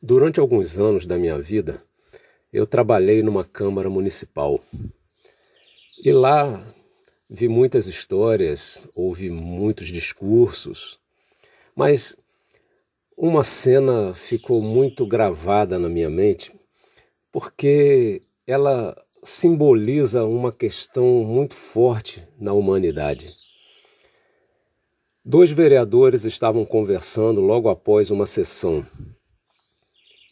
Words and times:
Durante 0.00 0.38
alguns 0.38 0.78
anos 0.78 1.06
da 1.06 1.18
minha 1.18 1.36
vida, 1.40 1.82
eu 2.52 2.64
trabalhei 2.64 3.20
numa 3.20 3.44
Câmara 3.44 3.90
Municipal. 3.90 4.60
E 6.04 6.12
lá 6.12 6.64
vi 7.28 7.48
muitas 7.48 7.88
histórias, 7.88 8.86
ouvi 8.94 9.28
muitos 9.28 9.88
discursos, 9.88 11.00
mas 11.74 12.16
uma 13.16 13.42
cena 13.42 14.14
ficou 14.14 14.62
muito 14.62 15.04
gravada 15.04 15.80
na 15.80 15.88
minha 15.88 16.08
mente 16.08 16.52
porque 17.32 18.22
ela 18.46 18.96
simboliza 19.20 20.24
uma 20.24 20.52
questão 20.52 21.24
muito 21.24 21.54
forte 21.54 22.24
na 22.38 22.52
humanidade. 22.52 23.32
Dois 25.24 25.50
vereadores 25.50 26.24
estavam 26.24 26.64
conversando 26.64 27.40
logo 27.40 27.68
após 27.68 28.12
uma 28.12 28.26
sessão 28.26 28.86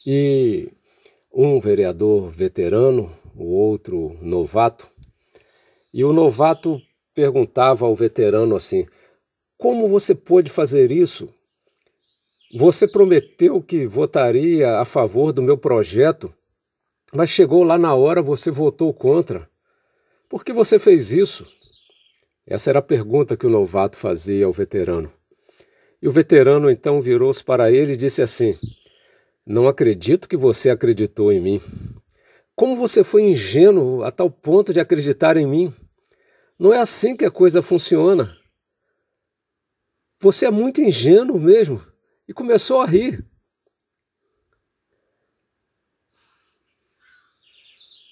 e 0.06 0.70
um 1.32 1.58
vereador 1.58 2.30
veterano, 2.30 3.12
o 3.34 3.44
outro 3.44 4.16
novato, 4.22 4.86
e 5.92 6.04
o 6.04 6.12
novato 6.12 6.80
perguntava 7.12 7.84
ao 7.86 7.94
veterano 7.96 8.54
assim: 8.54 8.86
Como 9.58 9.88
você 9.88 10.14
pôde 10.14 10.50
fazer 10.50 10.92
isso? 10.92 11.28
Você 12.54 12.86
prometeu 12.86 13.60
que 13.60 13.86
votaria 13.86 14.78
a 14.78 14.84
favor 14.84 15.32
do 15.32 15.42
meu 15.42 15.58
projeto, 15.58 16.32
mas 17.12 17.30
chegou 17.30 17.64
lá 17.64 17.76
na 17.76 17.92
hora 17.94 18.22
você 18.22 18.50
votou 18.50 18.94
contra. 18.94 19.50
Por 20.28 20.44
que 20.44 20.52
você 20.52 20.78
fez 20.78 21.12
isso? 21.12 21.46
Essa 22.46 22.70
era 22.70 22.78
a 22.78 22.82
pergunta 22.82 23.36
que 23.36 23.46
o 23.46 23.50
novato 23.50 23.96
fazia 23.96 24.46
ao 24.46 24.52
veterano. 24.52 25.12
E 26.00 26.06
o 26.06 26.12
veterano 26.12 26.70
então 26.70 27.00
virou-se 27.00 27.42
para 27.42 27.72
ele 27.72 27.94
e 27.94 27.96
disse 27.96 28.22
assim: 28.22 28.56
não 29.46 29.68
acredito 29.68 30.28
que 30.28 30.36
você 30.36 30.70
acreditou 30.70 31.32
em 31.32 31.40
mim. 31.40 31.60
Como 32.56 32.74
você 32.74 33.04
foi 33.04 33.22
ingênuo 33.22 34.02
a 34.02 34.10
tal 34.10 34.28
ponto 34.28 34.72
de 34.72 34.80
acreditar 34.80 35.36
em 35.36 35.46
mim? 35.46 35.72
Não 36.58 36.72
é 36.72 36.78
assim 36.78 37.16
que 37.16 37.24
a 37.24 37.30
coisa 37.30 37.62
funciona. 37.62 38.36
Você 40.18 40.46
é 40.46 40.50
muito 40.50 40.80
ingênuo 40.80 41.38
mesmo. 41.38 41.80
E 42.26 42.34
começou 42.34 42.80
a 42.80 42.86
rir. 42.86 43.24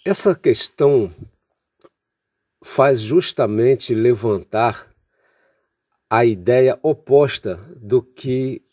Essa 0.07 0.35
questão 0.37 1.11
faz 2.63 3.01
justamente 3.01 3.95
levantar 3.95 4.95
a 6.09 6.25
ideia 6.25 6.79
oposta 6.83 7.57
do 7.77 8.03
que 8.03 8.64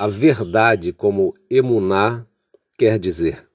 a 0.00 0.08
verdade 0.08 0.94
como 0.94 1.36
emuná 1.50 2.26
quer 2.78 2.98
dizer. 2.98 3.46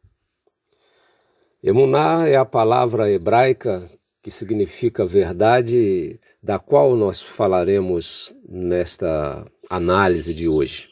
Emuná 1.64 2.28
é 2.28 2.36
a 2.36 2.46
palavra 2.46 3.10
hebraica 3.10 3.90
que 4.22 4.30
significa 4.30 5.04
verdade, 5.08 6.20
da 6.44 6.60
qual 6.60 6.96
nós 6.96 7.20
falaremos 7.20 8.32
nesta 8.48 9.44
análise 9.68 10.36
de 10.36 10.48
hoje. 10.48 10.90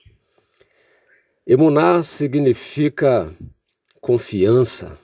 Emuná 1.45 2.01
significa 2.01 3.31
confiança, 4.01 4.97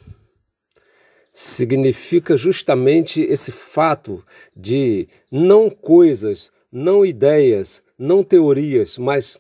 significa 1.32 2.36
justamente 2.36 3.22
esse 3.22 3.52
fato 3.52 4.20
de 4.56 5.08
não 5.32 5.70
coisas, 5.70 6.52
não 6.72 7.06
ideias, 7.06 7.84
não 8.00 8.24
teorias, 8.24 8.98
mas 8.98 9.40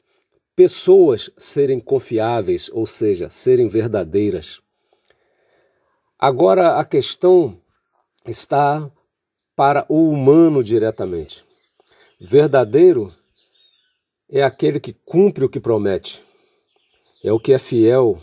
pessoas 0.59 1.31
serem 1.37 1.79
confiáveis, 1.79 2.69
ou 2.73 2.85
seja, 2.85 3.29
serem 3.29 3.65
verdadeiras. 3.65 4.59
Agora 6.19 6.77
a 6.77 6.83
questão 6.83 7.57
está 8.27 8.91
para 9.55 9.85
o 9.87 10.09
humano 10.09 10.61
diretamente. 10.61 11.45
Verdadeiro 12.19 13.15
é 14.29 14.43
aquele 14.43 14.81
que 14.81 14.91
cumpre 14.91 15.45
o 15.45 15.49
que 15.49 15.61
promete, 15.61 16.21
é 17.23 17.31
o 17.31 17.39
que 17.39 17.53
é 17.53 17.57
fiel, 17.57 18.21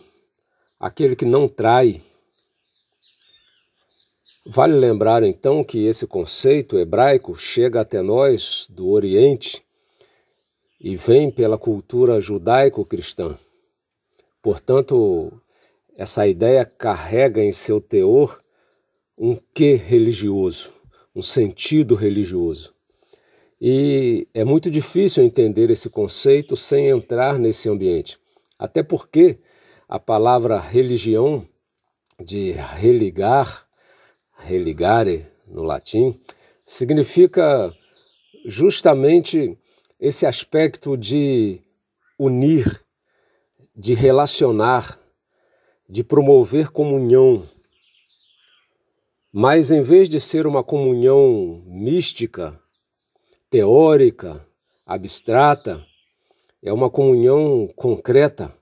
aquele 0.78 1.16
que 1.16 1.24
não 1.24 1.48
trai. 1.48 2.02
Vale 4.44 4.74
lembrar 4.74 5.22
então 5.22 5.64
que 5.64 5.86
esse 5.86 6.06
conceito 6.06 6.78
hebraico 6.78 7.34
chega 7.34 7.80
até 7.80 8.02
nós 8.02 8.66
do 8.68 8.90
Oriente 8.90 9.65
e 10.80 10.96
vem 10.96 11.30
pela 11.30 11.58
cultura 11.58 12.20
judaico-cristã. 12.20 13.36
Portanto, 14.42 15.32
essa 15.96 16.26
ideia 16.26 16.64
carrega 16.64 17.42
em 17.42 17.50
seu 17.50 17.80
teor 17.80 18.40
um 19.18 19.36
quê 19.54 19.74
religioso, 19.74 20.70
um 21.14 21.22
sentido 21.22 21.94
religioso. 21.94 22.74
E 23.60 24.28
é 24.34 24.44
muito 24.44 24.70
difícil 24.70 25.24
entender 25.24 25.70
esse 25.70 25.88
conceito 25.88 26.56
sem 26.56 26.88
entrar 26.88 27.38
nesse 27.38 27.68
ambiente. 27.68 28.18
Até 28.58 28.82
porque 28.82 29.38
a 29.88 29.98
palavra 29.98 30.58
religião, 30.58 31.46
de 32.22 32.52
religar, 32.52 33.66
religare 34.38 35.26
no 35.46 35.62
latim, 35.62 36.18
significa 36.66 37.74
justamente 38.44 39.58
esse 39.98 40.26
aspecto 40.26 40.96
de 40.96 41.60
unir, 42.18 42.84
de 43.74 43.94
relacionar, 43.94 45.00
de 45.88 46.04
promover 46.04 46.70
comunhão. 46.70 47.42
Mas 49.32 49.70
em 49.70 49.82
vez 49.82 50.08
de 50.08 50.20
ser 50.20 50.46
uma 50.46 50.62
comunhão 50.62 51.62
mística, 51.66 52.58
teórica, 53.50 54.46
abstrata, 54.86 55.84
é 56.62 56.72
uma 56.72 56.90
comunhão 56.90 57.68
concreta. 57.76 58.54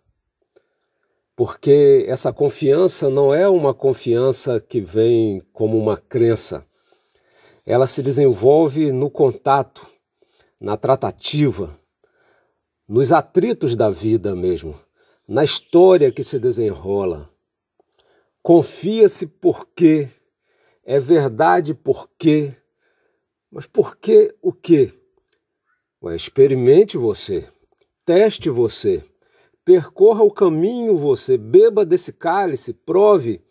Porque 1.36 2.04
essa 2.08 2.32
confiança 2.32 3.10
não 3.10 3.34
é 3.34 3.48
uma 3.48 3.74
confiança 3.74 4.60
que 4.60 4.80
vem 4.80 5.42
como 5.52 5.76
uma 5.76 5.96
crença. 5.96 6.64
Ela 7.66 7.86
se 7.86 8.02
desenvolve 8.02 8.92
no 8.92 9.10
contato, 9.10 9.93
na 10.64 10.78
tratativa, 10.78 11.78
nos 12.88 13.12
atritos 13.12 13.76
da 13.76 13.90
vida 13.90 14.34
mesmo, 14.34 14.74
na 15.28 15.44
história 15.44 16.10
que 16.10 16.24
se 16.24 16.38
desenrola. 16.38 17.28
Confia-se 18.42 19.26
porque, 19.26 20.08
é 20.82 20.98
verdade 20.98 21.74
porque, 21.74 22.50
mas 23.50 23.66
por 23.66 23.98
que 23.98 24.34
o 24.40 24.54
quê? 24.54 24.90
Ué, 26.02 26.16
experimente 26.16 26.96
você, 26.96 27.46
teste 28.02 28.48
você, 28.48 29.04
percorra 29.66 30.22
o 30.22 30.32
caminho 30.32 30.96
você, 30.96 31.36
beba 31.36 31.84
desse 31.84 32.10
cálice, 32.10 32.72
prove 32.72 33.43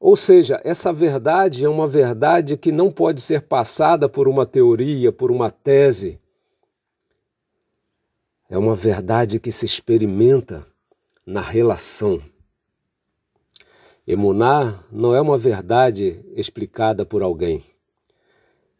ou 0.00 0.14
seja, 0.14 0.60
essa 0.64 0.92
verdade 0.92 1.64
é 1.64 1.68
uma 1.68 1.86
verdade 1.86 2.56
que 2.56 2.70
não 2.70 2.90
pode 2.90 3.20
ser 3.20 3.42
passada 3.42 4.08
por 4.08 4.28
uma 4.28 4.46
teoria, 4.46 5.10
por 5.10 5.30
uma 5.30 5.50
tese. 5.50 6.20
É 8.48 8.56
uma 8.56 8.76
verdade 8.76 9.40
que 9.40 9.50
se 9.50 9.66
experimenta 9.66 10.64
na 11.26 11.40
relação. 11.40 12.22
Emuná 14.06 14.82
não 14.90 15.14
é 15.14 15.20
uma 15.20 15.36
verdade 15.36 16.24
explicada 16.34 17.04
por 17.04 17.20
alguém. 17.20 17.62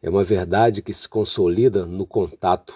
É 0.01 0.09
uma 0.09 0.23
verdade 0.23 0.81
que 0.81 0.93
se 0.93 1.07
consolida 1.07 1.85
no 1.85 2.07
contato. 2.07 2.73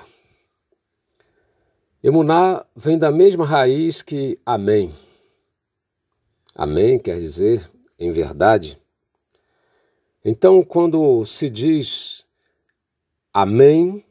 Emuná 2.03 2.65
vem 2.75 2.97
da 2.97 3.09
mesma 3.09 3.45
raiz 3.45 4.01
que 4.01 4.37
Amém. 4.45 4.93
Amém 6.53 6.99
quer 6.99 7.17
dizer 7.17 7.72
em 8.03 8.11
verdade. 8.11 8.77
Então, 10.23 10.63
quando 10.63 11.25
se 11.25 11.49
diz 11.49 12.25
Amém, 13.35 14.05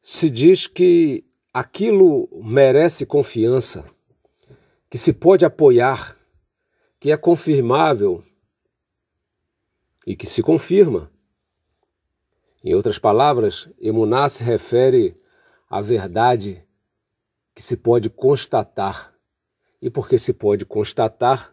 se 0.00 0.30
diz 0.30 0.68
que 0.68 1.24
aquilo 1.52 2.28
merece 2.44 3.04
confiança, 3.04 3.84
que 4.88 4.96
se 4.96 5.12
pode 5.12 5.44
apoiar, 5.44 6.16
que 7.00 7.10
é 7.10 7.16
confirmável 7.16 8.24
e 10.06 10.14
que 10.14 10.24
se 10.24 10.40
confirma. 10.40 11.10
Em 12.62 12.74
outras 12.74 12.96
palavras, 12.96 13.68
emuná 13.80 14.28
se 14.28 14.44
refere 14.44 15.20
à 15.68 15.80
verdade 15.80 16.64
que 17.52 17.62
se 17.62 17.76
pode 17.76 18.08
constatar. 18.08 19.12
E 19.80 19.90
porque 19.90 20.16
se 20.16 20.32
pode 20.32 20.64
constatar, 20.64 21.51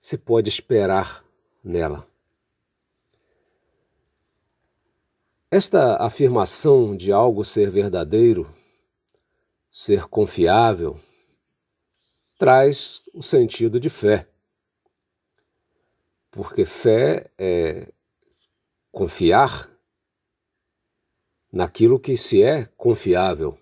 se 0.00 0.16
pode 0.16 0.48
esperar 0.48 1.22
nela. 1.62 2.08
Esta 5.50 5.96
afirmação 5.96 6.96
de 6.96 7.12
algo 7.12 7.44
ser 7.44 7.70
verdadeiro, 7.70 8.52
ser 9.70 10.06
confiável, 10.06 10.98
traz 12.38 13.02
o 13.12 13.22
sentido 13.22 13.78
de 13.78 13.90
fé. 13.90 14.26
Porque 16.30 16.64
fé 16.64 17.30
é 17.36 17.92
confiar 18.90 19.68
naquilo 21.52 22.00
que 22.00 22.16
se 22.16 22.42
é 22.42 22.64
confiável. 22.76 23.58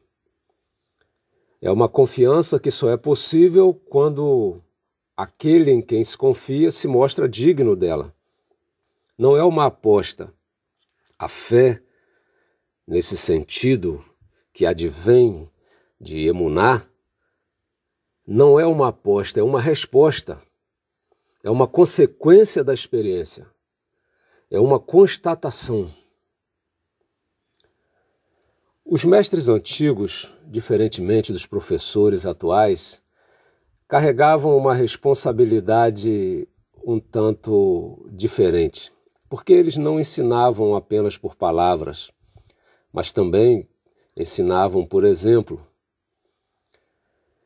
É 1.60 1.70
uma 1.72 1.88
confiança 1.88 2.60
que 2.60 2.70
só 2.70 2.90
é 2.90 2.96
possível 2.96 3.74
quando 3.74 4.62
aquele 5.18 5.72
em 5.72 5.82
quem 5.82 6.04
se 6.04 6.16
confia 6.16 6.70
se 6.70 6.86
mostra 6.86 7.28
digno 7.28 7.74
dela. 7.74 8.14
Não 9.18 9.36
é 9.36 9.42
uma 9.42 9.66
aposta. 9.66 10.32
A 11.18 11.28
fé, 11.28 11.82
nesse 12.86 13.16
sentido 13.16 14.00
que 14.52 14.64
advém 14.64 15.50
de 16.00 16.28
emunar, 16.28 16.88
não 18.24 18.60
é 18.60 18.64
uma 18.64 18.90
aposta, 18.90 19.40
é 19.40 19.42
uma 19.42 19.60
resposta. 19.60 20.40
É 21.42 21.50
uma 21.50 21.66
consequência 21.66 22.62
da 22.62 22.72
experiência. 22.72 23.44
É 24.48 24.60
uma 24.60 24.78
constatação. 24.78 25.92
Os 28.84 29.04
mestres 29.04 29.48
antigos, 29.48 30.32
diferentemente 30.46 31.32
dos 31.32 31.44
professores 31.44 32.24
atuais, 32.24 33.02
carregavam 33.88 34.54
uma 34.54 34.74
responsabilidade 34.74 36.46
um 36.84 37.00
tanto 37.00 38.06
diferente, 38.12 38.92
porque 39.30 39.52
eles 39.52 39.78
não 39.78 39.98
ensinavam 39.98 40.76
apenas 40.76 41.16
por 41.16 41.34
palavras, 41.34 42.12
mas 42.92 43.10
também 43.10 43.66
ensinavam 44.14 44.86
por 44.86 45.04
exemplo. 45.04 45.66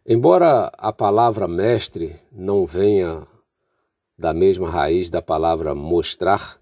Embora 0.04 0.66
a 0.76 0.92
palavra 0.92 1.46
mestre 1.46 2.16
não 2.32 2.66
venha 2.66 3.24
da 4.18 4.34
mesma 4.34 4.68
raiz 4.68 5.08
da 5.08 5.22
palavra 5.22 5.76
mostrar, 5.76 6.60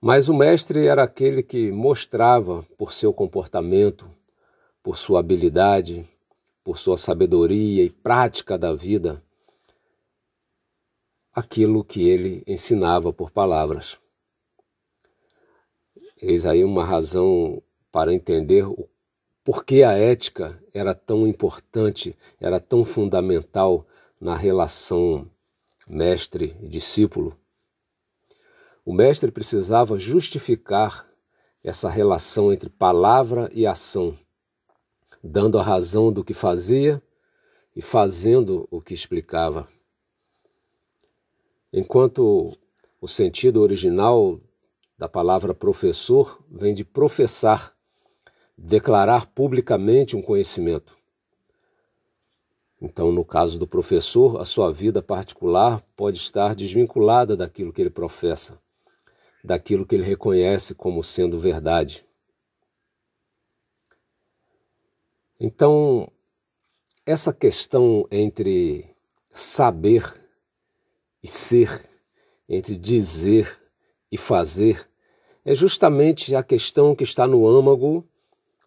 mas 0.00 0.30
o 0.30 0.34
mestre 0.34 0.86
era 0.86 1.02
aquele 1.02 1.42
que 1.42 1.70
mostrava 1.70 2.62
por 2.78 2.92
seu 2.92 3.12
comportamento, 3.12 4.10
por 4.82 4.96
sua 4.96 5.20
habilidade, 5.20 6.06
por 6.66 6.78
sua 6.78 6.96
sabedoria 6.96 7.84
e 7.84 7.90
prática 7.90 8.58
da 8.58 8.74
vida, 8.74 9.22
aquilo 11.32 11.84
que 11.84 12.08
ele 12.08 12.42
ensinava 12.44 13.12
por 13.12 13.30
palavras. 13.30 14.00
Eis 16.20 16.44
aí 16.44 16.64
uma 16.64 16.84
razão 16.84 17.62
para 17.92 18.12
entender 18.12 18.66
o 18.66 18.88
porquê 19.44 19.84
a 19.84 19.92
ética 19.92 20.60
era 20.74 20.92
tão 20.92 21.24
importante, 21.24 22.16
era 22.40 22.58
tão 22.58 22.84
fundamental 22.84 23.86
na 24.20 24.34
relação 24.34 25.30
mestre 25.86 26.56
e 26.60 26.68
discípulo. 26.68 27.38
O 28.84 28.92
mestre 28.92 29.30
precisava 29.30 29.96
justificar 29.96 31.08
essa 31.62 31.88
relação 31.88 32.52
entre 32.52 32.68
palavra 32.68 33.48
e 33.54 33.68
ação, 33.68 34.18
dando 35.26 35.58
a 35.58 35.62
razão 35.62 36.12
do 36.12 36.24
que 36.24 36.32
fazia 36.32 37.02
e 37.74 37.82
fazendo 37.82 38.66
o 38.70 38.80
que 38.80 38.94
explicava. 38.94 39.68
Enquanto 41.72 42.56
o 43.00 43.08
sentido 43.08 43.60
original 43.60 44.40
da 44.96 45.08
palavra 45.08 45.52
professor 45.52 46.42
vem 46.50 46.72
de 46.72 46.84
professar, 46.84 47.74
declarar 48.56 49.26
publicamente 49.26 50.16
um 50.16 50.22
conhecimento. 50.22 50.96
Então, 52.80 53.10
no 53.10 53.24
caso 53.24 53.58
do 53.58 53.66
professor, 53.66 54.40
a 54.40 54.44
sua 54.44 54.72
vida 54.72 55.02
particular 55.02 55.82
pode 55.96 56.18
estar 56.18 56.54
desvinculada 56.54 57.36
daquilo 57.36 57.72
que 57.72 57.82
ele 57.82 57.90
professa 57.90 58.58
daquilo 59.46 59.86
que 59.86 59.94
ele 59.94 60.02
reconhece 60.02 60.74
como 60.74 61.02
sendo 61.02 61.38
verdade. 61.38 62.05
Então, 65.38 66.10
essa 67.04 67.32
questão 67.32 68.06
entre 68.10 68.88
saber 69.28 70.02
e 71.22 71.28
ser, 71.28 71.90
entre 72.48 72.76
dizer 72.76 73.60
e 74.10 74.16
fazer, 74.16 74.88
é 75.44 75.54
justamente 75.54 76.34
a 76.34 76.42
questão 76.42 76.94
que 76.94 77.04
está 77.04 77.26
no 77.26 77.46
âmago 77.46 78.08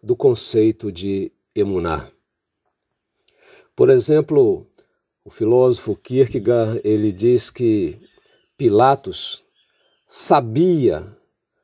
do 0.02 0.14
conceito 0.14 0.92
de 0.92 1.32
emunar. 1.54 2.10
Por 3.74 3.90
exemplo, 3.90 4.66
o 5.24 5.30
filósofo 5.30 5.96
Kierkegaard, 5.96 6.80
ele 6.84 7.12
diz 7.12 7.50
que 7.50 8.00
Pilatos 8.56 9.44
sabia 10.06 11.16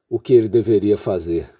o 0.08 0.18
que 0.18 0.32
ele 0.34 0.48
deveria 0.48 0.98
fazer. 0.98 1.54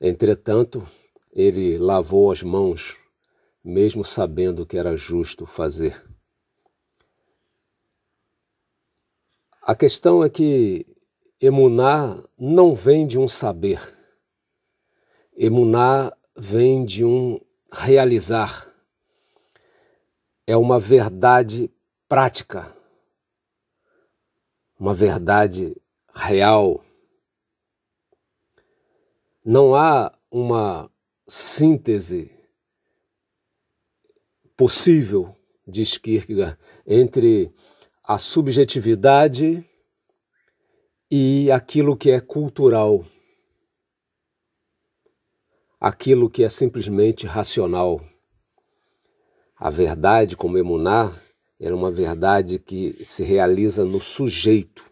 Entretanto, 0.00 0.86
ele 1.32 1.78
lavou 1.78 2.30
as 2.30 2.42
mãos, 2.42 2.96
mesmo 3.62 4.04
sabendo 4.04 4.66
que 4.66 4.76
era 4.76 4.96
justo 4.96 5.46
fazer. 5.46 6.04
A 9.62 9.74
questão 9.74 10.24
é 10.24 10.28
que 10.28 10.86
emunar 11.40 12.22
não 12.38 12.74
vem 12.74 13.06
de 13.06 13.18
um 13.18 13.28
saber. 13.28 13.80
Emunar 15.36 16.16
vem 16.36 16.84
de 16.84 17.04
um 17.04 17.40
realizar. 17.72 18.68
É 20.46 20.56
uma 20.56 20.78
verdade 20.78 21.70
prática 22.08 22.74
uma 24.80 24.94
verdade 24.94 25.76
real. 26.14 26.82
Não 29.44 29.74
há 29.74 30.10
uma 30.30 30.90
síntese 31.30 32.28
possível, 34.56 35.36
diz 35.64 35.96
Kierkegaard, 35.96 36.58
entre 36.84 37.54
a 38.02 38.18
subjetividade 38.18 39.64
e 41.08 41.48
aquilo 41.52 41.96
que 41.96 42.10
é 42.10 42.20
cultural, 42.20 43.06
aquilo 45.78 46.28
que 46.28 46.42
é 46.42 46.48
simplesmente 46.48 47.28
racional. 47.28 48.04
A 49.56 49.70
verdade, 49.70 50.36
como 50.36 50.58
emunar, 50.58 51.22
é 51.60 51.72
uma 51.72 51.92
verdade 51.92 52.58
que 52.58 53.04
se 53.04 53.22
realiza 53.22 53.84
no 53.84 54.00
sujeito, 54.00 54.84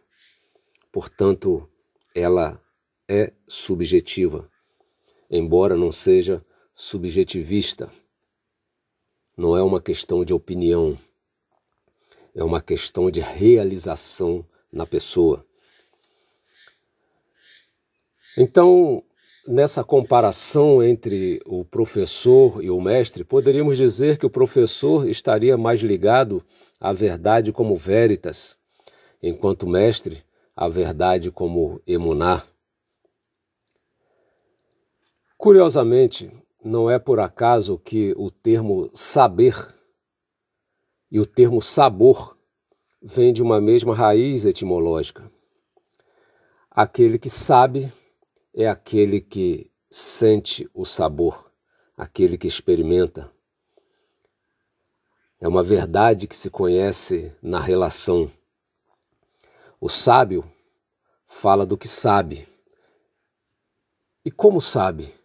portanto, 0.92 1.68
ela 2.14 2.62
é 3.08 3.32
subjetiva, 3.48 4.48
embora 5.30 5.76
não 5.76 5.92
seja 5.92 6.44
subjetivista. 6.73 7.90
Não 9.37 9.56
é 9.56 9.62
uma 9.62 9.80
questão 9.80 10.25
de 10.25 10.35
opinião, 10.35 10.99
é 12.35 12.42
uma 12.42 12.61
questão 12.61 13.11
de 13.11 13.20
realização 13.20 14.44
na 14.73 14.87
pessoa. 14.87 15.44
Então, 18.37 19.02
nessa 19.47 19.82
comparação 19.82 20.82
entre 20.82 21.40
o 21.44 21.64
professor 21.64 22.62
e 22.62 22.70
o 22.70 22.80
mestre, 22.80 23.25
poderíamos 23.25 23.78
dizer 23.78 24.18
que 24.18 24.26
o 24.26 24.30
professor 24.30 25.08
estaria 25.08 25.56
mais 25.56 25.80
ligado 25.80 26.44
à 26.80 26.92
verdade 26.92 27.52
como 27.52 27.75
veritas, 27.75 28.56
enquanto 29.23 29.64
o 29.64 29.68
mestre 29.68 30.23
à 30.54 30.68
verdade 30.68 31.30
como 31.30 31.80
emunar. 31.87 32.47
Curiosamente, 35.38 36.33
não 36.64 36.90
é 36.90 36.99
por 36.99 37.21
acaso 37.21 37.78
que 37.78 38.12
o 38.18 38.28
termo 38.28 38.90
saber 38.92 39.54
e 41.09 41.21
o 41.21 41.25
termo 41.25 41.62
sabor 41.62 42.37
vêm 43.00 43.33
de 43.33 43.40
uma 43.40 43.61
mesma 43.61 43.95
raiz 43.95 44.45
etimológica. 44.45 45.30
Aquele 46.68 47.21
que 47.21 47.30
sabe 47.30 47.92
é 48.52 48.68
aquele 48.68 49.21
que 49.21 49.71
sente 49.88 50.68
o 50.75 50.85
sabor, 50.85 51.52
aquele 51.97 52.37
que 52.37 52.49
experimenta. 52.49 53.30
É 55.40 55.47
uma 55.47 55.62
verdade 55.62 56.26
que 56.26 56.35
se 56.35 56.50
conhece 56.50 57.33
na 57.40 57.61
relação. 57.61 58.28
O 59.80 59.88
sábio 59.88 60.45
fala 61.25 61.64
do 61.64 61.78
que 61.78 61.87
sabe. 61.87 62.49
E 64.25 64.33
como 64.33 64.61
sabe? 64.61 65.16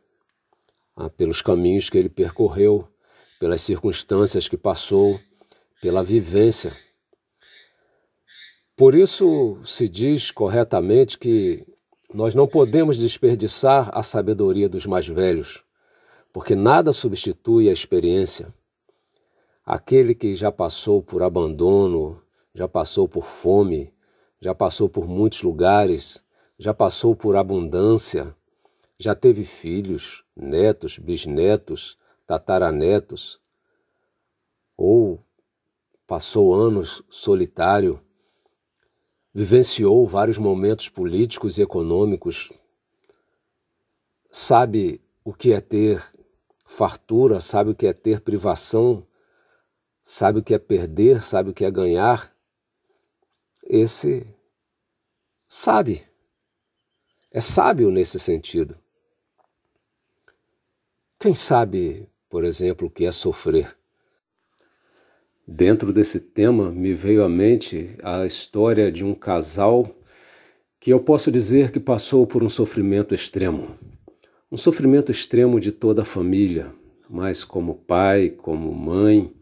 Ah, 0.96 1.10
pelos 1.10 1.42
caminhos 1.42 1.90
que 1.90 1.98
ele 1.98 2.10
percorreu, 2.10 2.88
pelas 3.40 3.62
circunstâncias 3.62 4.48
que 4.48 4.58
passou, 4.58 5.20
pela 5.82 6.04
vivência. 6.04 6.76
Por 8.76 8.96
isso 8.96 9.60
se 9.64 9.90
diz 9.90 10.32
corretamente 10.32 11.18
que 11.18 11.66
nós 12.14 12.36
não 12.36 12.48
podemos 12.48 12.98
desperdiçar 12.98 13.90
a 13.92 14.04
sabedoria 14.04 14.70
dos 14.70 14.86
mais 14.86 15.08
velhos, 15.08 15.64
porque 16.32 16.56
nada 16.56 16.92
substitui 16.92 17.70
a 17.70 17.74
experiência. 17.74 18.54
aquele 19.66 20.14
que 20.14 20.36
já 20.36 20.52
passou 20.52 21.02
por 21.02 21.24
abandono, 21.24 22.22
já 22.54 22.68
passou 22.68 23.08
por 23.08 23.26
fome, 23.26 23.94
já 24.40 24.54
passou 24.54 24.90
por 24.90 25.08
muitos 25.08 25.42
lugares, 25.42 26.24
já 26.58 26.74
passou 26.74 27.16
por 27.16 27.36
abundância, 27.36 28.36
já 29.04 29.14
teve 29.14 29.44
filhos, 29.44 30.24
netos, 30.34 30.98
bisnetos, 30.98 31.98
tataranetos, 32.26 33.42
ou 34.78 35.22
passou 36.08 36.56
anos 36.56 37.04
solitário, 37.10 38.00
vivenciou 39.34 40.08
vários 40.08 40.38
momentos 40.38 40.88
políticos 40.88 41.58
e 41.58 41.64
econômicos, 41.64 42.54
sabe 44.32 45.02
o 45.22 45.34
que 45.34 45.52
é 45.52 45.60
ter 45.60 46.02
fartura, 46.66 47.42
sabe 47.42 47.72
o 47.72 47.76
que 47.76 47.88
é 47.88 47.92
ter 47.92 48.22
privação, 48.22 49.06
sabe 50.02 50.40
o 50.40 50.44
que 50.44 50.54
é 50.54 50.60
perder, 50.60 51.22
sabe 51.22 51.50
o 51.50 51.54
que 51.54 51.66
é 51.66 51.72
ganhar. 51.72 52.34
Esse 53.66 54.26
sabe, 55.46 56.08
é 57.32 57.42
sábio 57.42 57.92
nesse 57.92 58.18
sentido. 58.18 58.83
Quem 61.24 61.34
sabe, 61.34 62.10
por 62.30 62.44
exemplo, 62.44 62.90
o 62.90 62.92
que 62.92 63.06
é 63.06 63.12
sofrer? 63.14 63.74
Dentro 65.48 65.94
desse 65.94 66.20
tema 66.20 66.70
me 66.70 66.94
veio 66.94 67.24
à 67.24 67.30
mente 67.30 67.96
a 68.04 68.26
história 68.26 68.92
de 68.92 69.06
um 69.06 69.16
casal 69.16 69.90
que 70.82 70.92
eu 70.92 71.00
posso 71.00 71.32
dizer 71.32 71.72
que 71.72 71.80
passou 71.80 72.28
por 72.28 72.44
um 72.44 72.50
sofrimento 72.50 73.16
extremo. 73.16 73.74
Um 74.52 74.58
sofrimento 74.58 75.12
extremo 75.12 75.62
de 75.62 75.72
toda 75.72 76.02
a 76.02 76.06
família, 76.06 76.76
mas 77.10 77.46
como 77.46 77.76
pai, 77.76 78.30
como 78.30 78.74
mãe, 78.74 79.34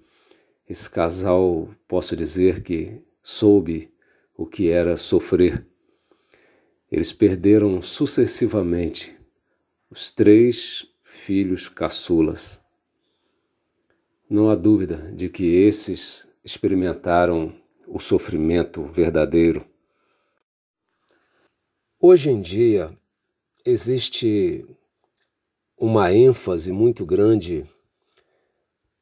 esse 0.69 0.88
casal 0.88 1.67
posso 1.88 2.15
dizer 2.15 2.61
que 2.61 3.01
soube 3.23 3.91
o 4.38 4.45
que 4.45 4.69
era 4.69 4.97
sofrer. 4.97 5.65
Eles 6.91 7.11
perderam 7.11 7.81
sucessivamente 7.81 9.17
os 9.89 10.11
três 10.11 10.90
filhos 11.25 11.70
caçulas. 11.70 12.60
Não 14.28 14.50
há 14.50 14.56
dúvida 14.56 15.12
de 15.13 15.30
que 15.30 15.46
esses 15.46 16.28
experimentaram 16.44 17.54
o 17.88 18.00
sofrimento 18.00 18.84
verdadeiro. 18.86 19.63
Hoje 22.00 22.32
em 22.32 22.42
dia, 22.42 22.98
existe 23.63 24.66
uma 25.78 26.12
ênfase 26.12 26.72
muito 26.72 27.06
grande 27.06 27.66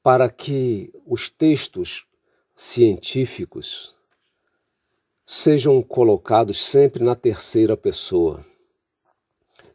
para 0.03 0.29
que 0.29 0.91
os 1.05 1.29
textos 1.29 2.05
científicos 2.53 3.95
sejam 5.23 5.81
colocados 5.81 6.61
sempre 6.61 7.01
na 7.01 7.15
terceira 7.15 7.77
pessoa. 7.77 8.45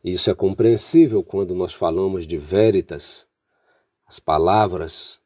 Isso 0.05 0.31
é 0.31 0.35
compreensível 0.35 1.25
quando 1.25 1.55
nós 1.55 1.73
falamos 1.73 2.27
de 2.27 2.37
veritas, 2.37 3.27
as 4.07 4.21
palavras, 4.21 5.23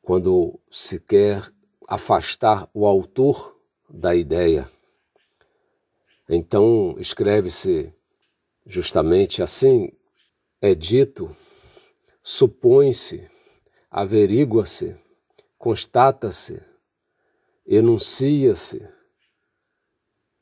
quando 0.00 0.60
se 0.70 1.00
quer 1.00 1.52
afastar 1.88 2.70
o 2.72 2.86
autor 2.86 3.60
da 3.90 4.14
ideia. 4.14 4.70
Então 6.28 6.94
escreve-se 7.00 7.92
justamente 8.64 9.42
assim: 9.42 9.90
é 10.60 10.72
dito, 10.72 11.36
supõe-se, 12.22 13.28
averigua-se, 13.90 14.96
constata-se, 15.58 16.62
enuncia-se, 17.66 18.88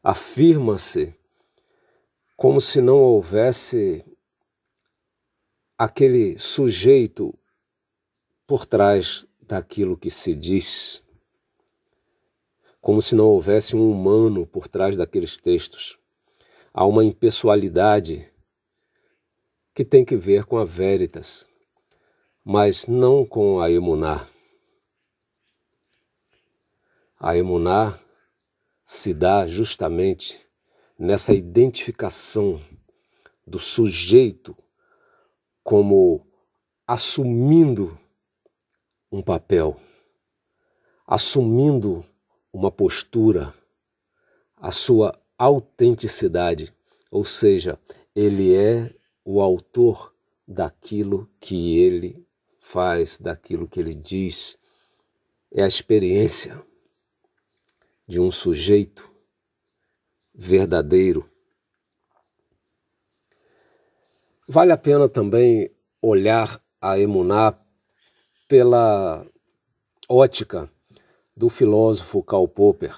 afirma-se 0.03 1.17
como 2.45 2.61
se 2.61 2.83
não 2.83 2.99
houvesse 2.99 4.05
aquele 5.79 6.39
sujeito 6.39 7.33
por 8.47 8.67
trás 8.67 9.27
daquilo 9.41 9.97
que 9.97 10.11
se 10.11 10.35
diz, 10.35 11.03
como 12.83 13.01
se 13.01 13.15
não 13.15 13.25
houvesse 13.29 13.75
um 13.75 13.91
humano 13.91 14.47
por 14.47 14.69
trás 14.69 14.95
daqueles 14.95 15.39
textos. 15.39 15.99
Há 16.71 16.85
uma 16.85 17.03
impessoalidade 17.03 18.31
que 19.75 19.83
tem 19.83 20.05
que 20.05 20.15
ver 20.15 20.45
com 20.45 20.59
a 20.59 20.67
veritas, 20.67 21.49
mas 22.45 22.87
não 22.87 23.25
com 23.25 23.59
a 23.59 23.71
emuná. 23.71 24.29
A 27.19 27.39
emuná 27.39 27.99
se 28.85 29.15
dá 29.15 29.47
justamente 29.47 30.44
nessa 30.99 31.35
identificação 31.35 32.61
do 33.47 33.59
sujeito 33.59 34.57
como 35.63 36.27
assumindo 36.87 37.99
um 39.11 39.23
papel, 39.23 39.77
assumindo 41.07 42.05
uma 42.53 42.71
postura, 42.71 43.55
a 44.57 44.71
sua 44.71 45.19
autenticidade, 45.37 46.73
ou 47.11 47.25
seja, 47.25 47.79
ele 48.15 48.55
é 48.55 48.95
o 49.25 49.41
autor 49.41 50.15
daquilo 50.47 51.29
que 51.41 51.79
ele 51.79 52.27
faz, 52.59 53.19
daquilo 53.19 53.67
que 53.67 53.81
ele 53.81 53.95
diz. 53.95 54.59
É 55.51 55.63
a 55.63 55.67
experiência 55.67 56.61
de 58.07 58.21
um 58.21 58.31
sujeito 58.31 59.14
verdadeiro. 60.35 61.29
Vale 64.49 64.73
a 64.73 64.77
pena 64.77 65.09
também 65.09 65.71
olhar 66.03 66.61
a 66.81 66.99
Emuná 66.99 67.57
pela 68.49 69.25
ótica 70.09 70.69
do 71.37 71.49
filósofo 71.49 72.23
Karl 72.23 72.47
Popper. 72.49 72.95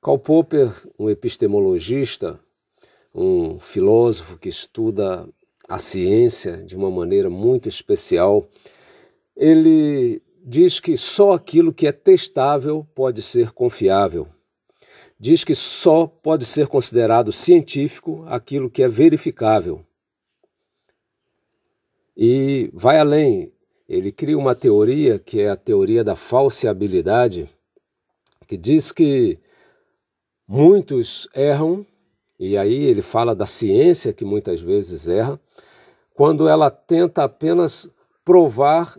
Karl 0.00 0.18
Popper, 0.18 0.72
um 0.98 1.10
epistemologista, 1.10 2.38
um 3.12 3.58
filósofo 3.58 4.38
que 4.38 4.48
estuda 4.48 5.28
a 5.68 5.78
ciência 5.78 6.58
de 6.58 6.76
uma 6.76 6.90
maneira 6.90 7.28
muito 7.28 7.68
especial, 7.68 8.48
ele 9.34 10.22
diz 10.44 10.78
que 10.78 10.96
só 10.96 11.32
aquilo 11.32 11.74
que 11.74 11.88
é 11.88 11.92
testável 11.92 12.86
pode 12.94 13.20
ser 13.20 13.50
confiável 13.50 14.28
diz 15.18 15.44
que 15.44 15.54
só 15.54 16.06
pode 16.06 16.44
ser 16.44 16.66
considerado 16.66 17.32
científico 17.32 18.24
aquilo 18.26 18.70
que 18.70 18.82
é 18.82 18.88
verificável. 18.88 19.84
E 22.16 22.70
vai 22.72 22.98
além, 22.98 23.52
ele 23.88 24.12
cria 24.12 24.38
uma 24.38 24.54
teoria 24.54 25.18
que 25.18 25.40
é 25.40 25.50
a 25.50 25.56
teoria 25.56 26.04
da 26.04 26.16
falseabilidade, 26.16 27.48
que 28.46 28.56
diz 28.56 28.92
que 28.92 29.38
muitos 30.46 31.28
erram, 31.34 31.84
e 32.38 32.56
aí 32.56 32.84
ele 32.84 33.02
fala 33.02 33.34
da 33.34 33.46
ciência 33.46 34.12
que 34.12 34.24
muitas 34.24 34.60
vezes 34.60 35.08
erra, 35.08 35.40
quando 36.14 36.48
ela 36.48 36.70
tenta 36.70 37.24
apenas 37.24 37.88
provar 38.24 38.98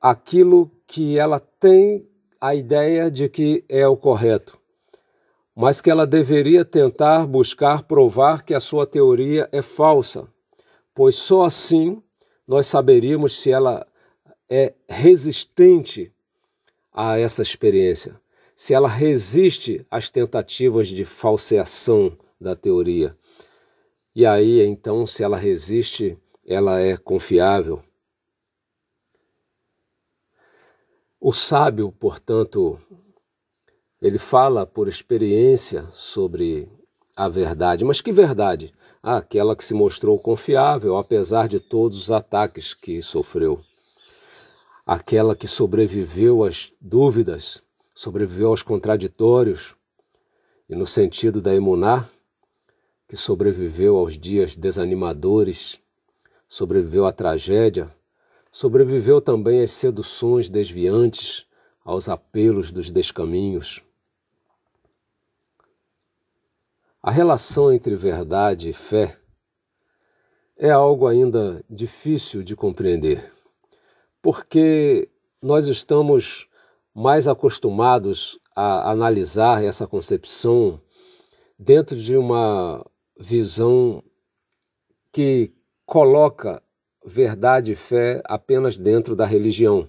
aquilo 0.00 0.70
que 0.86 1.18
ela 1.18 1.38
tem 1.38 2.06
a 2.40 2.54
ideia 2.54 3.10
de 3.10 3.28
que 3.28 3.64
é 3.68 3.86
o 3.86 3.96
correto 3.96 4.61
mas 5.54 5.80
que 5.80 5.90
ela 5.90 6.06
deveria 6.06 6.64
tentar 6.64 7.26
buscar 7.26 7.82
provar 7.82 8.42
que 8.42 8.54
a 8.54 8.60
sua 8.60 8.86
teoria 8.86 9.48
é 9.52 9.60
falsa, 9.60 10.26
pois 10.94 11.14
só 11.16 11.44
assim 11.44 12.02
nós 12.46 12.66
saberíamos 12.66 13.40
se 13.40 13.50
ela 13.50 13.86
é 14.48 14.74
resistente 14.88 16.12
a 16.92 17.18
essa 17.18 17.42
experiência, 17.42 18.20
se 18.54 18.74
ela 18.74 18.88
resiste 18.88 19.86
às 19.90 20.10
tentativas 20.10 20.88
de 20.88 21.04
falseação 21.04 22.16
da 22.40 22.54
teoria. 22.54 23.16
E 24.14 24.26
aí, 24.26 24.60
então, 24.60 25.06
se 25.06 25.24
ela 25.24 25.38
resiste, 25.38 26.18
ela 26.46 26.78
é 26.78 26.96
confiável. 26.98 27.82
O 31.18 31.32
sábio, 31.32 31.90
portanto, 31.92 32.78
ele 34.02 34.18
fala 34.18 34.66
por 34.66 34.88
experiência 34.88 35.86
sobre 35.90 36.68
a 37.16 37.28
verdade. 37.28 37.84
Mas 37.84 38.00
que 38.00 38.10
verdade? 38.10 38.74
Ah, 39.00 39.18
aquela 39.18 39.54
que 39.54 39.64
se 39.64 39.74
mostrou 39.74 40.18
confiável, 40.18 40.96
apesar 40.96 41.46
de 41.46 41.60
todos 41.60 41.96
os 41.96 42.10
ataques 42.10 42.74
que 42.74 43.00
sofreu. 43.00 43.60
Aquela 44.84 45.36
que 45.36 45.46
sobreviveu 45.46 46.42
às 46.42 46.74
dúvidas, 46.80 47.62
sobreviveu 47.94 48.48
aos 48.48 48.60
contraditórios, 48.60 49.76
e 50.68 50.74
no 50.74 50.86
sentido 50.86 51.40
da 51.40 51.54
emuná, 51.54 52.04
que 53.08 53.16
sobreviveu 53.16 53.96
aos 53.96 54.18
dias 54.18 54.56
desanimadores, 54.56 55.80
sobreviveu 56.48 57.06
à 57.06 57.12
tragédia, 57.12 57.88
sobreviveu 58.50 59.20
também 59.20 59.62
às 59.62 59.70
seduções 59.70 60.50
desviantes, 60.50 61.46
aos 61.84 62.08
apelos 62.08 62.72
dos 62.72 62.90
descaminhos. 62.90 63.80
A 67.04 67.10
relação 67.10 67.72
entre 67.72 67.96
verdade 67.96 68.68
e 68.68 68.72
fé 68.72 69.18
é 70.56 70.70
algo 70.70 71.08
ainda 71.08 71.64
difícil 71.68 72.44
de 72.44 72.54
compreender, 72.54 73.28
porque 74.22 75.10
nós 75.42 75.66
estamos 75.66 76.48
mais 76.94 77.26
acostumados 77.26 78.38
a 78.54 78.88
analisar 78.88 79.64
essa 79.64 79.84
concepção 79.84 80.80
dentro 81.58 81.96
de 81.96 82.16
uma 82.16 82.86
visão 83.18 84.00
que 85.10 85.52
coloca 85.84 86.62
verdade 87.04 87.72
e 87.72 87.74
fé 87.74 88.22
apenas 88.26 88.78
dentro 88.78 89.16
da 89.16 89.26
religião. 89.26 89.88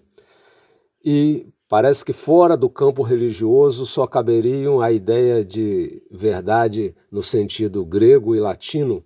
E 1.05 1.52
parece 1.73 2.05
que 2.05 2.13
fora 2.13 2.55
do 2.55 2.69
campo 2.69 3.01
religioso 3.01 3.87
só 3.87 4.05
caberiam 4.05 4.79
a 4.79 4.91
ideia 4.91 5.43
de 5.43 6.03
verdade 6.11 6.95
no 7.11 7.23
sentido 7.23 7.83
grego 7.83 8.35
e 8.35 8.39
latino, 8.39 9.03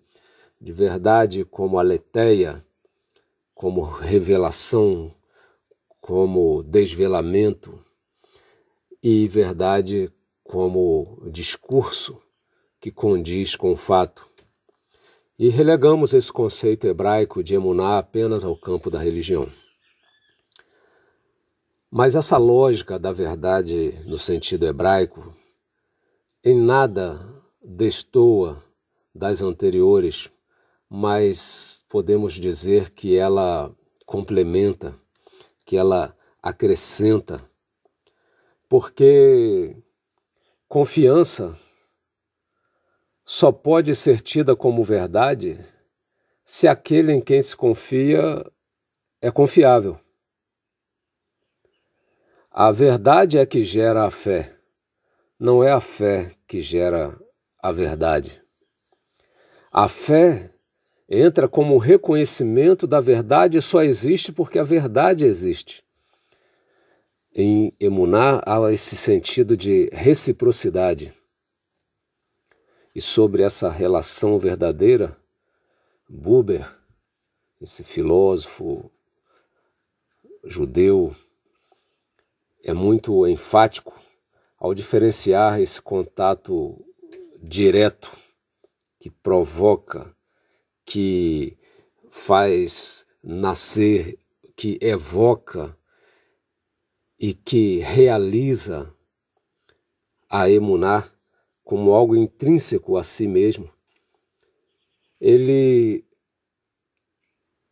de 0.59 0.73
verdade 0.73 1.45
como 1.45 1.79
aletheia, 1.79 2.61
como 3.55 3.83
revelação, 3.83 5.09
como 6.01 6.61
desvelamento, 6.61 7.79
e 9.01 9.29
verdade 9.29 10.11
como 10.43 11.23
discurso 11.31 12.21
que 12.81 12.91
condiz 12.91 13.55
com 13.55 13.71
o 13.71 13.77
fato. 13.77 14.27
E 15.39 15.47
relegamos 15.47 16.13
esse 16.13 16.33
conceito 16.33 16.85
hebraico 16.85 17.41
de 17.41 17.55
emuná 17.55 17.97
apenas 17.97 18.43
ao 18.43 18.57
campo 18.57 18.89
da 18.89 18.99
religião. 18.99 19.47
Mas 21.97 22.15
essa 22.15 22.37
lógica 22.37 22.99
da 22.99 23.11
verdade 23.11 23.99
no 24.05 24.19
sentido 24.19 24.67
hebraico 24.67 25.33
em 26.43 26.55
nada 26.55 27.19
destoa 27.59 28.63
das 29.15 29.41
anteriores, 29.41 30.29
mas 30.87 31.83
podemos 31.89 32.33
dizer 32.33 32.91
que 32.91 33.17
ela 33.17 33.75
complementa, 34.05 34.93
que 35.65 35.75
ela 35.75 36.15
acrescenta, 36.39 37.41
porque 38.69 39.75
confiança 40.67 41.57
só 43.25 43.51
pode 43.51 43.95
ser 43.95 44.21
tida 44.21 44.55
como 44.55 44.83
verdade 44.83 45.57
se 46.43 46.67
aquele 46.67 47.11
em 47.11 47.19
quem 47.19 47.41
se 47.41 47.57
confia 47.57 48.45
é 49.19 49.31
confiável. 49.31 49.99
A 52.59 52.71
verdade 52.71 53.37
é 53.37 53.45
que 53.45 53.61
gera 53.61 54.03
a 54.03 54.09
fé, 54.09 54.57
não 55.39 55.63
é 55.63 55.71
a 55.71 55.79
fé 55.79 56.35
que 56.47 56.59
gera 56.59 57.15
a 57.61 57.71
verdade. 57.71 58.43
A 59.71 59.87
fé 59.87 60.51
entra 61.07 61.47
como 61.47 61.77
reconhecimento 61.77 62.87
da 62.87 62.99
verdade 62.99 63.59
e 63.59 63.61
só 63.61 63.83
existe 63.83 64.31
porque 64.31 64.57
a 64.57 64.63
verdade 64.63 65.23
existe. 65.23 65.85
Em 67.31 67.71
emunar 67.79 68.41
há 68.43 68.71
esse 68.71 68.95
sentido 68.95 69.55
de 69.55 69.87
reciprocidade. 69.93 71.13
E 72.95 72.99
sobre 72.99 73.43
essa 73.43 73.69
relação 73.69 74.39
verdadeira, 74.39 75.15
Buber, 76.09 76.67
esse 77.61 77.83
filósofo 77.83 78.89
judeu, 80.43 81.15
é 82.67 82.73
muito 82.73 83.25
enfático 83.25 83.97
ao 84.59 84.73
diferenciar 84.73 85.61
esse 85.61 85.81
contato 85.81 86.85
direto 87.41 88.11
que 88.99 89.09
provoca, 89.09 90.13
que 90.85 91.57
faz 92.09 93.05
nascer, 93.23 94.19
que 94.53 94.77
evoca 94.81 95.77
e 97.17 97.33
que 97.33 97.77
realiza 97.77 98.93
a 100.29 100.49
emunar 100.49 101.09
como 101.63 101.93
algo 101.93 102.17
intrínseco 102.17 102.97
a 102.97 103.03
si 103.03 103.29
mesmo, 103.29 103.71
ele 105.21 106.03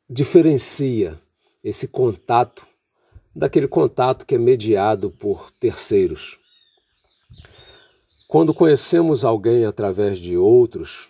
diferencia 0.09 1.21
esse 1.61 1.85
contato 1.85 2.65
daquele 3.35 3.67
contato 3.67 4.25
que 4.25 4.35
é 4.35 4.37
mediado 4.37 5.11
por 5.11 5.51
terceiros. 5.51 6.39
Quando 8.27 8.53
conhecemos 8.53 9.25
alguém 9.25 9.65
através 9.65 10.19
de 10.19 10.37
outros, 10.37 11.09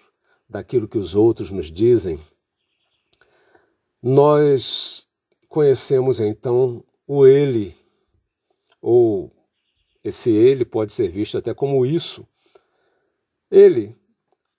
daquilo 0.49 0.87
que 0.87 0.97
os 0.97 1.13
outros 1.13 1.51
nos 1.51 1.71
dizem, 1.71 2.19
nós 4.01 5.07
conhecemos 5.47 6.19
então 6.19 6.83
o 7.07 7.25
ele, 7.25 7.75
ou 8.81 9.31
esse 10.03 10.31
ele 10.31 10.65
pode 10.65 10.91
ser 10.91 11.09
visto 11.09 11.37
até 11.37 11.53
como 11.53 11.85
isso, 11.85 12.27
ele, 13.49 13.95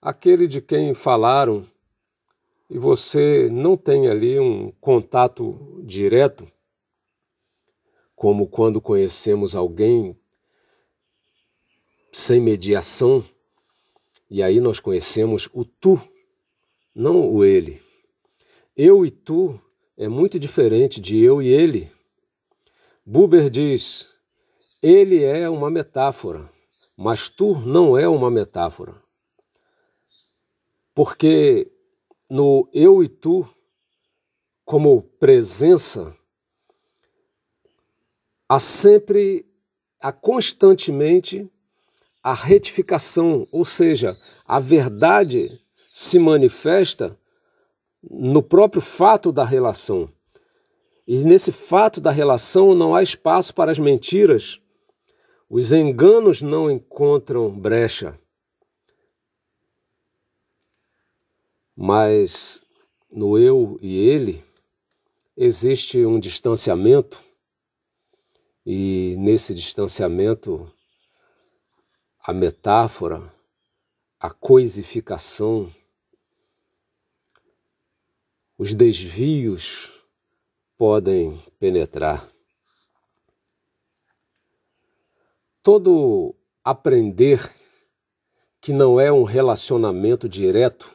aquele 0.01 0.47
de 0.47 0.61
quem 0.61 0.93
falaram, 0.93 1.65
e 2.69 2.77
você 2.77 3.49
não 3.49 3.77
tem 3.77 4.07
ali 4.07 4.39
um 4.39 4.71
contato 4.81 5.81
direto, 5.85 6.45
como 8.17 8.47
quando 8.47 8.81
conhecemos 8.81 9.55
alguém 9.55 10.19
sem 12.11 12.41
mediação, 12.41 13.23
e 14.27 14.41
aí 14.41 14.59
nós 14.59 14.79
conhecemos 14.79 15.47
o 15.53 15.63
tu, 15.63 16.01
não 16.95 17.31
o 17.31 17.45
ele. 17.45 17.79
Eu 18.75 19.05
e 19.05 19.11
tu 19.11 19.61
é 19.95 20.07
muito 20.07 20.39
diferente 20.39 20.99
de 20.99 21.19
eu 21.19 21.43
e 21.43 21.47
ele. 21.47 21.91
Buber 23.05 23.51
diz: 23.51 24.11
ele 24.81 25.23
é 25.23 25.47
uma 25.47 25.69
metáfora. 25.69 26.49
Mas 26.95 27.29
tu 27.29 27.59
não 27.59 27.95
é 27.95 28.07
uma 28.07 28.31
metáfora. 28.31 28.95
Porque 30.95 31.71
no 32.27 32.67
eu 32.73 33.03
e 33.03 33.07
tu, 33.07 33.47
como 34.65 35.03
presença, 35.03 36.17
há 38.47 38.59
sempre, 38.59 39.45
há 40.01 40.11
constantemente 40.11 41.49
a 42.23 42.33
retificação, 42.33 43.47
ou 43.51 43.63
seja, 43.63 44.17
a 44.45 44.59
verdade 44.59 45.61
se 45.91 46.19
manifesta 46.19 47.17
no 48.03 48.43
próprio 48.43 48.81
fato 48.81 49.31
da 49.31 49.43
relação. 49.43 50.09
E 51.07 51.23
nesse 51.23 51.51
fato 51.51 52.01
da 52.01 52.11
relação 52.11 52.75
não 52.75 52.93
há 52.93 53.01
espaço 53.01 53.53
para 53.53 53.71
as 53.71 53.79
mentiras. 53.79 54.59
Os 55.49 55.71
enganos 55.71 56.41
não 56.41 56.69
encontram 56.69 57.49
brecha, 57.49 58.19
mas 61.73 62.65
no 63.09 63.37
eu 63.37 63.77
e 63.81 63.95
ele 63.95 64.43
existe 65.37 66.05
um 66.05 66.19
distanciamento, 66.19 67.17
e 68.67 69.15
nesse 69.17 69.55
distanciamento 69.55 70.69
a 72.23 72.33
metáfora, 72.33 73.33
a 74.19 74.29
coisificação, 74.29 75.73
os 78.57 78.73
desvios 78.73 79.89
podem 80.77 81.41
penetrar. 81.57 82.29
todo 85.67 86.33
aprender 86.63 87.41
que 88.61 88.71
não 88.71 89.01
é 89.01 89.11
um 89.11 89.23
relacionamento 89.23 90.29
direto 90.29 90.89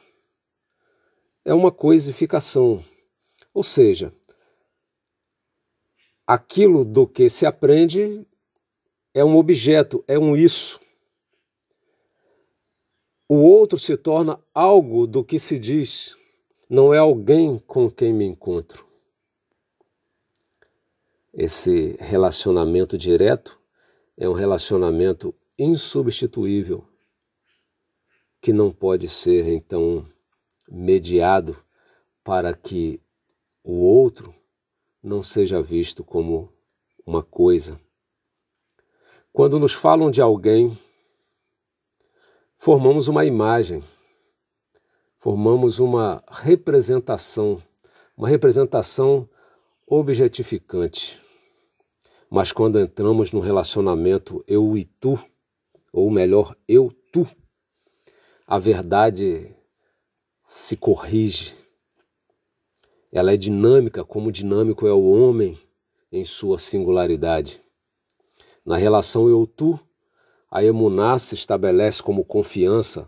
é 1.45 1.53
uma 1.53 1.71
coisificação. 1.71 2.83
Ou 3.53 3.61
seja, 3.61 4.11
aquilo 6.25 6.85
do 6.85 7.05
que 7.07 7.29
se 7.29 7.45
aprende 7.45 8.25
é 9.13 9.23
um 9.23 9.35
objeto, 9.35 10.03
é 10.07 10.17
um 10.17 10.35
isso. 10.35 10.79
O 13.27 13.35
outro 13.35 13.77
se 13.77 13.95
torna 13.95 14.39
algo 14.53 15.07
do 15.07 15.23
que 15.23 15.39
se 15.39 15.57
diz, 15.57 16.15
não 16.69 16.93
é 16.93 16.97
alguém 16.97 17.59
com 17.59 17.89
quem 17.89 18.13
me 18.13 18.25
encontro. 18.25 18.85
Esse 21.33 21.95
relacionamento 21.99 22.97
direto 22.97 23.59
é 24.17 24.29
um 24.29 24.33
relacionamento 24.33 25.33
insubstituível 25.57 26.87
que 28.41 28.53
não 28.53 28.71
pode 28.71 29.07
ser 29.07 29.47
então 29.47 30.05
mediado 30.67 31.57
para 32.23 32.53
que 32.53 32.99
o 33.63 33.73
outro 33.73 34.33
não 35.03 35.21
seja 35.21 35.61
visto 35.61 36.03
como 36.03 36.49
uma 37.05 37.21
coisa. 37.21 37.79
Quando 39.33 39.59
nos 39.59 39.73
falam 39.73 40.09
de 40.09 40.21
alguém, 40.21 40.77
formamos 42.55 43.07
uma 43.07 43.25
imagem, 43.25 43.83
formamos 45.17 45.79
uma 45.79 46.23
representação, 46.29 47.61
uma 48.15 48.29
representação 48.29 49.27
objetificante. 49.85 51.19
Mas 52.29 52.51
quando 52.51 52.79
entramos 52.79 53.31
no 53.31 53.39
relacionamento 53.39 54.43
eu 54.47 54.77
e 54.77 54.85
tu, 54.85 55.19
ou 55.91 56.09
melhor, 56.09 56.55
eu 56.67 56.91
tu, 57.11 57.27
a 58.47 58.57
verdade 58.57 59.53
se 60.41 60.75
corrige. 60.77 61.62
Ela 63.13 63.31
é 63.31 63.37
dinâmica, 63.37 64.03
como 64.03 64.31
dinâmico 64.31 64.87
é 64.87 64.91
o 64.91 65.03
homem 65.03 65.55
em 66.11 66.25
sua 66.25 66.57
singularidade. 66.57 67.61
Na 68.65 68.75
relação 68.75 69.29
eu-tu, 69.29 69.79
a 70.49 70.63
emuná 70.63 71.19
se 71.19 71.35
estabelece 71.35 72.01
como 72.01 72.25
confiança 72.25 73.07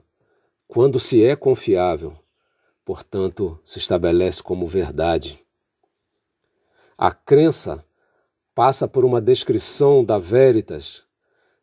quando 0.67 0.99
se 0.99 1.23
é 1.23 1.35
confiável, 1.35 2.13
portanto, 2.85 3.59
se 3.63 3.79
estabelece 3.79 4.43
como 4.43 4.67
verdade. 4.67 5.39
A 6.95 7.11
crença 7.11 7.83
passa 8.53 8.87
por 8.87 9.05
uma 9.05 9.19
descrição 9.19 10.05
da 10.05 10.19
veritas, 10.19 11.03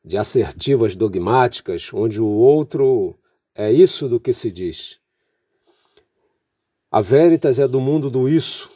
de 0.04 0.18
assertivas 0.18 0.96
dogmáticas, 0.96 1.90
onde 1.94 2.20
o 2.20 2.26
outro 2.26 3.16
é 3.54 3.70
isso 3.70 4.08
do 4.08 4.18
que 4.18 4.32
se 4.32 4.50
diz. 4.50 5.01
A 6.94 7.00
veritas 7.00 7.58
é 7.58 7.66
do 7.66 7.80
mundo 7.80 8.10
do 8.10 8.28
isso, 8.28 8.70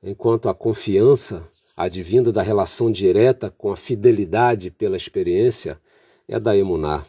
enquanto 0.00 0.48
a 0.48 0.54
confiança, 0.54 1.42
advinda 1.76 2.30
da 2.30 2.42
relação 2.42 2.92
direta 2.92 3.50
com 3.50 3.72
a 3.72 3.76
fidelidade 3.76 4.70
pela 4.70 4.96
experiência, 4.96 5.76
é 6.28 6.38
da 6.38 6.56
emuná. 6.56 7.04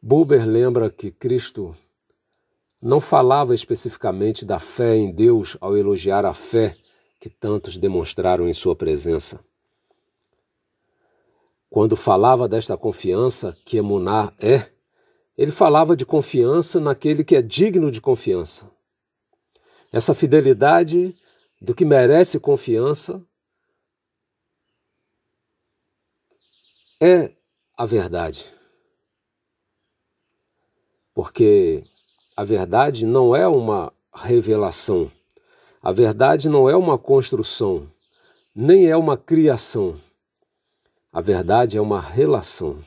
Buber 0.00 0.46
lembra 0.48 0.88
que 0.88 1.10
Cristo 1.10 1.76
não 2.80 3.00
falava 3.00 3.54
especificamente 3.54 4.46
da 4.46 4.58
fé 4.58 4.96
em 4.96 5.12
Deus 5.12 5.58
ao 5.60 5.76
elogiar 5.76 6.24
a 6.24 6.32
fé 6.32 6.74
que 7.20 7.28
tantos 7.28 7.76
demonstraram 7.76 8.48
em 8.48 8.54
sua 8.54 8.74
presença. 8.74 9.40
Quando 11.68 11.96
falava 11.96 12.48
desta 12.48 12.78
confiança 12.78 13.54
que 13.62 13.76
Emuná 13.76 14.32
é, 14.40 14.70
ele 15.36 15.50
falava 15.50 15.96
de 15.96 16.06
confiança 16.06 16.80
naquele 16.80 17.24
que 17.24 17.36
é 17.36 17.42
digno 17.42 17.90
de 17.90 18.00
confiança. 18.00 18.70
Essa 19.92 20.14
fidelidade 20.14 21.14
do 21.60 21.74
que 21.74 21.84
merece 21.84 22.38
confiança 22.40 23.22
é 27.00 27.32
a 27.76 27.86
verdade. 27.86 28.52
Porque 31.14 31.84
a 32.36 32.44
verdade 32.44 33.06
não 33.06 33.34
é 33.34 33.46
uma 33.46 33.92
revelação 34.12 35.10
a 35.84 35.92
verdade 35.92 36.48
não 36.48 36.66
é 36.66 36.74
uma 36.74 36.96
construção, 36.96 37.86
nem 38.54 38.90
é 38.90 38.96
uma 38.96 39.18
criação. 39.18 39.94
A 41.12 41.20
verdade 41.20 41.76
é 41.76 41.80
uma 41.80 42.00
relação. 42.00 42.78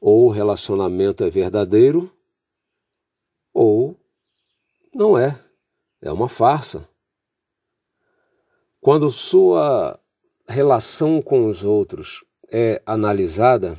Ou 0.00 0.26
o 0.26 0.30
relacionamento 0.30 1.24
é 1.24 1.30
verdadeiro, 1.30 2.12
ou 3.52 3.96
não 4.94 5.18
é. 5.18 5.42
É 6.00 6.12
uma 6.12 6.28
farsa. 6.28 6.88
Quando 8.80 9.10
sua 9.10 9.98
relação 10.48 11.20
com 11.20 11.46
os 11.46 11.64
outros 11.64 12.24
é 12.50 12.80
analisada, 12.86 13.78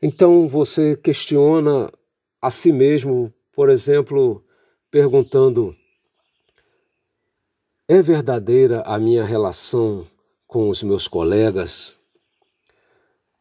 então 0.00 0.46
você 0.46 0.96
questiona 0.96 1.90
a 2.40 2.50
si 2.50 2.70
mesmo, 2.70 3.32
por 3.52 3.70
exemplo, 3.70 4.44
perguntando: 4.90 5.74
é 7.88 8.00
verdadeira 8.02 8.82
a 8.82 8.98
minha 8.98 9.24
relação 9.24 10.06
com 10.46 10.68
os 10.68 10.82
meus 10.82 11.08
colegas, 11.08 11.97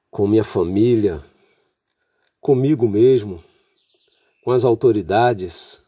com 0.09 0.27
minha 0.27 0.43
família, 0.43 1.23
comigo 2.39 2.87
mesmo, 2.87 3.43
com 4.43 4.51
as 4.51 4.63
autoridades? 4.63 5.85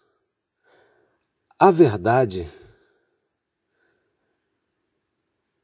A 1.57 1.71
verdade 1.71 2.47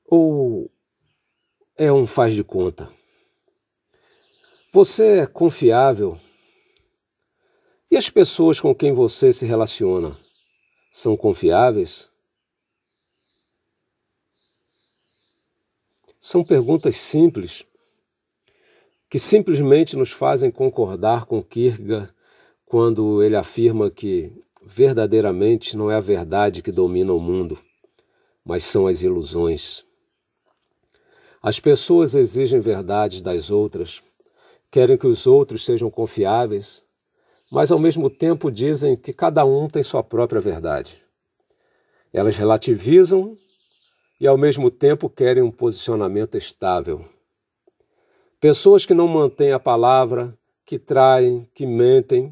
ou 0.05 0.71
é 1.77 1.91
um 1.91 2.07
faz 2.07 2.33
de 2.33 2.43
conta? 2.43 2.89
Você 4.71 5.19
é 5.19 5.27
confiável? 5.27 6.19
E 7.89 7.97
as 7.97 8.09
pessoas 8.09 8.59
com 8.59 8.73
quem 8.73 8.91
você 8.91 9.31
se 9.31 9.45
relaciona 9.45 10.17
são 10.91 11.15
confiáveis? 11.15 12.11
São 16.19 16.43
perguntas 16.43 16.97
simples 16.97 17.65
que 19.09 19.19
simplesmente 19.19 19.95
nos 19.95 20.11
fazem 20.11 20.51
concordar 20.51 21.25
com 21.25 21.43
Kierkegaard 21.43 22.13
quando 22.65 23.21
ele 23.21 23.35
afirma 23.35 23.91
que 23.91 24.31
verdadeiramente 24.65 25.77
não 25.77 25.91
é 25.91 25.95
a 25.95 25.99
verdade 25.99 26.63
que 26.63 26.71
domina 26.71 27.13
o 27.13 27.19
mundo, 27.19 27.57
mas 28.43 28.63
são 28.63 28.87
as 28.87 29.03
ilusões. 29.03 29.85
As 31.41 31.59
pessoas 31.59 32.15
exigem 32.15 32.59
verdades 32.59 33.21
das 33.21 33.51
outras, 33.51 34.01
querem 34.71 34.97
que 34.97 35.05
os 35.05 35.27
outros 35.27 35.63
sejam 35.63 35.91
confiáveis, 35.91 36.83
mas 37.51 37.71
ao 37.71 37.77
mesmo 37.77 38.09
tempo 38.09 38.51
dizem 38.51 38.97
que 38.97 39.13
cada 39.13 39.45
um 39.45 39.67
tem 39.67 39.83
sua 39.83 40.03
própria 40.03 40.41
verdade. 40.41 40.97
Elas 42.11 42.35
relativizam 42.35 43.37
e 44.19 44.25
ao 44.25 44.37
mesmo 44.37 44.71
tempo 44.71 45.09
querem 45.09 45.43
um 45.43 45.51
posicionamento 45.51 46.35
estável. 46.35 47.05
Pessoas 48.47 48.85
que 48.85 48.93
não 48.93 49.07
mantêm 49.07 49.53
a 49.53 49.59
palavra, 49.59 50.37
que 50.67 50.77
traem, 50.77 51.49
que 51.55 51.65
mentem, 51.65 52.31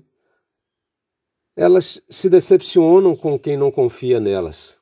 elas 1.55 2.03
se 2.07 2.29
decepcionam 2.29 3.15
com 3.15 3.39
quem 3.39 3.57
não 3.57 3.71
confia 3.71 4.19
nelas 4.19 4.79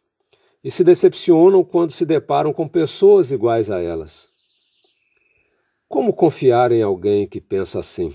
e 0.61 0.69
se 0.69 0.83
decepcionam 0.83 1.63
quando 1.63 1.91
se 1.91 2.05
deparam 2.05 2.51
com 2.51 2.67
pessoas 2.67 3.31
iguais 3.31 3.71
a 3.71 3.79
elas. 3.79 4.29
Como 5.87 6.11
confiar 6.11 6.73
em 6.73 6.81
alguém 6.81 7.25
que 7.25 7.39
pensa 7.39 7.79
assim? 7.79 8.13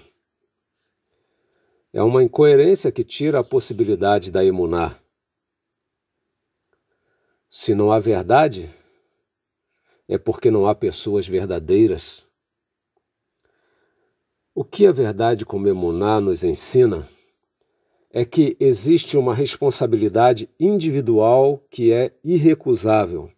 É 1.95 2.03
uma 2.03 2.23
incoerência 2.23 2.93
que 2.93 3.03
tira 3.03 3.39
a 3.39 3.43
possibilidade 3.45 4.31
da 4.31 4.45
emunar. 4.45 5.03
Se 7.49 7.75
não 7.75 7.91
há 7.91 7.99
verdade, 7.99 8.69
é 10.07 10.19
porque 10.19 10.51
não 10.51 10.67
há 10.67 10.75
pessoas 10.75 11.27
verdadeiras. 11.27 12.27
O 14.59 14.65
que 14.65 14.87
a 14.87 14.91
verdade 14.91 15.45
como 15.45 15.69
nos 16.19 16.43
ensina 16.43 17.07
é 18.11 18.25
que 18.25 18.57
existe 18.59 19.19
uma 19.19 19.35
responsabilidade 19.35 20.49
individual 20.59 21.63
que 21.71 21.93
é 21.93 22.15
irrecusável. 22.25 23.29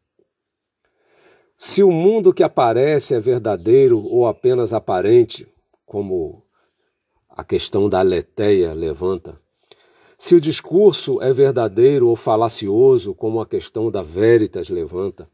Se 1.57 1.83
o 1.83 1.91
mundo 1.91 2.33
que 2.33 2.45
aparece 2.45 3.17
é 3.17 3.19
verdadeiro 3.19 4.01
ou 4.01 4.29
apenas 4.29 4.73
aparente, 4.73 5.45
como 5.85 6.45
a 7.29 7.43
questão 7.43 7.89
da 7.89 7.99
aletheia 7.99 8.73
levanta, 8.73 9.41
se 10.17 10.37
o 10.37 10.41
discurso 10.41 11.21
é 11.21 11.33
verdadeiro 11.33 12.07
ou 12.07 12.15
falacioso, 12.15 13.13
como 13.13 13.41
a 13.41 13.47
questão 13.47 13.91
da 13.91 14.03
veritas 14.03 14.69
levanta, 14.69 15.29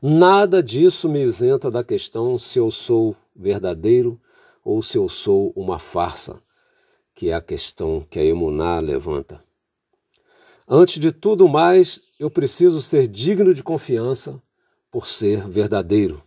nada 0.00 0.62
disso 0.62 1.08
me 1.08 1.20
isenta 1.20 1.68
da 1.68 1.82
questão 1.82 2.38
se 2.38 2.60
eu 2.60 2.70
sou 2.70 3.16
verdadeiro 3.34 4.20
ou 4.68 4.82
se 4.82 4.98
eu 4.98 5.08
sou 5.08 5.50
uma 5.56 5.78
farsa, 5.78 6.42
que 7.14 7.30
é 7.30 7.32
a 7.32 7.40
questão 7.40 8.02
que 8.02 8.18
a 8.18 8.22
Emuná 8.22 8.78
levanta. 8.80 9.42
Antes 10.68 10.98
de 10.98 11.10
tudo 11.10 11.48
mais, 11.48 12.02
eu 12.20 12.30
preciso 12.30 12.82
ser 12.82 13.08
digno 13.08 13.54
de 13.54 13.62
confiança 13.62 14.42
por 14.90 15.06
ser 15.06 15.48
verdadeiro. 15.48 16.22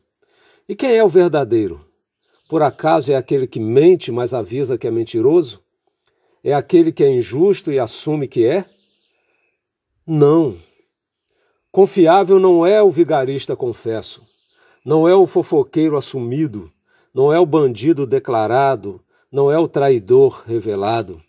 E 0.67 0.75
quem 0.75 0.97
é 0.97 1.03
o 1.03 1.07
verdadeiro? 1.07 1.85
Por 2.49 2.63
acaso 2.63 3.11
é 3.11 3.15
aquele 3.15 3.45
que 3.45 3.59
mente, 3.59 4.11
mas 4.11 4.33
avisa 4.33 4.75
que 4.75 4.87
é 4.87 4.91
mentiroso? 4.91 5.61
É 6.43 6.51
aquele 6.51 6.91
que 6.91 7.03
é 7.03 7.11
injusto 7.11 7.71
e 7.71 7.77
assume 7.77 8.27
que 8.27 8.43
é? 8.43 8.65
Não. 10.03 10.57
Confiável 11.71 12.39
não 12.39 12.65
é 12.65 12.81
o 12.81 12.89
vigarista 12.89 13.55
confesso, 13.55 14.27
não 14.83 15.07
é 15.07 15.13
o 15.13 15.27
fofoqueiro 15.27 15.95
assumido, 15.95 16.73
não 17.13 17.31
é 17.31 17.39
o 17.39 17.45
bandido 17.45 18.05
declarado, 18.07 19.01
não 19.31 19.51
é 19.51 19.57
o 19.57 19.67
traidor 19.67 20.43
revelado. 20.45 21.21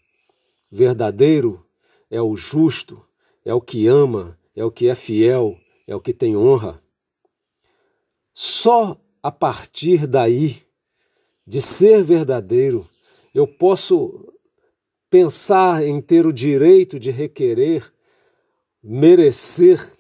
Verdadeiro 0.71 1.65
é 2.11 2.21
o 2.21 2.37
justo, 2.37 3.05
é 3.45 3.53
o 3.53 3.61
que 3.61 3.87
ama, 3.87 4.39
é 4.55 4.65
o 4.65 4.71
que 4.71 4.89
é 4.89 4.95
fiel, 4.95 5.59
é 5.87 5.95
o 5.95 6.01
que 6.01 6.13
tem 6.13 6.37
honra. 6.37 6.83
Só 8.33 8.97
a 9.23 9.31
partir 9.31 10.07
daí, 10.07 10.63
de 11.47 11.61
ser 11.61 12.03
verdadeiro, 12.03 12.89
eu 13.35 13.47
posso 13.47 14.33
pensar 15.11 15.85
em 15.85 16.01
ter 16.01 16.27
o 16.27 16.33
direito 16.33 16.99
de 16.99 17.11
requerer, 17.11 17.93
merecer 18.83 19.93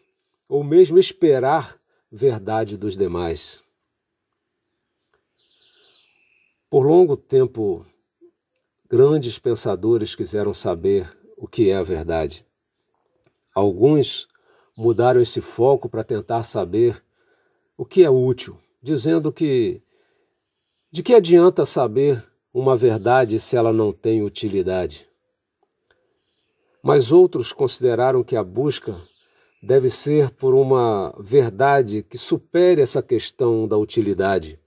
ou 0.48 0.64
mesmo 0.64 0.98
esperar 0.98 1.78
verdade 2.10 2.76
dos 2.76 2.96
demais. 2.96 3.61
Por 6.72 6.86
longo 6.86 7.18
tempo, 7.18 7.84
grandes 8.88 9.38
pensadores 9.38 10.14
quiseram 10.14 10.54
saber 10.54 11.06
o 11.36 11.46
que 11.46 11.68
é 11.68 11.76
a 11.76 11.82
verdade. 11.82 12.46
Alguns 13.54 14.26
mudaram 14.74 15.20
esse 15.20 15.42
foco 15.42 15.86
para 15.86 16.02
tentar 16.02 16.44
saber 16.44 17.04
o 17.76 17.84
que 17.84 18.02
é 18.02 18.08
útil, 18.08 18.56
dizendo 18.82 19.30
que 19.30 19.82
de 20.90 21.02
que 21.02 21.14
adianta 21.14 21.66
saber 21.66 22.24
uma 22.54 22.74
verdade 22.74 23.38
se 23.38 23.54
ela 23.54 23.70
não 23.70 23.92
tem 23.92 24.22
utilidade. 24.22 25.06
Mas 26.82 27.12
outros 27.12 27.52
consideraram 27.52 28.24
que 28.24 28.34
a 28.34 28.42
busca 28.42 28.98
deve 29.62 29.90
ser 29.90 30.30
por 30.30 30.54
uma 30.54 31.14
verdade 31.20 32.02
que 32.02 32.16
supere 32.16 32.80
essa 32.80 33.02
questão 33.02 33.68
da 33.68 33.76
utilidade 33.76 34.58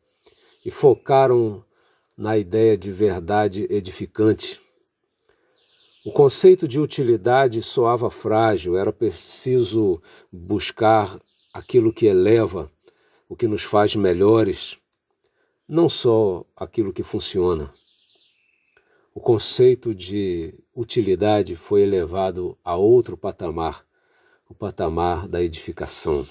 e 0.63 0.69
focaram 0.69 1.64
na 2.17 2.37
ideia 2.37 2.77
de 2.77 2.91
verdade 2.91 3.67
edificante. 3.69 4.61
O 6.05 6.11
conceito 6.11 6.67
de 6.67 6.79
utilidade 6.79 7.61
soava 7.61 8.09
frágil, 8.09 8.77
era 8.77 8.93
preciso 8.93 10.01
buscar 10.31 11.19
aquilo 11.53 11.91
que 11.91 12.05
eleva, 12.05 12.71
o 13.27 13.35
que 13.35 13.47
nos 13.47 13.63
faz 13.63 13.95
melhores, 13.95 14.77
não 15.67 15.89
só 15.89 16.45
aquilo 16.55 16.93
que 16.93 17.01
funciona. 17.01 17.73
O 19.13 19.19
conceito 19.19 19.95
de 19.95 20.53
utilidade 20.75 21.55
foi 21.55 21.81
elevado 21.81 22.57
a 22.63 22.75
outro 22.75 23.17
patamar, 23.17 23.85
o 24.47 24.53
patamar 24.53 25.27
da 25.27 25.41
edificação. 25.41 26.27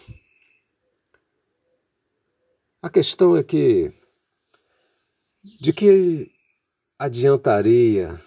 A 2.80 2.90
questão 2.90 3.36
é 3.36 3.42
que 3.42 3.92
de 5.44 5.74
que 5.74 6.30
adiantaria 6.98 8.18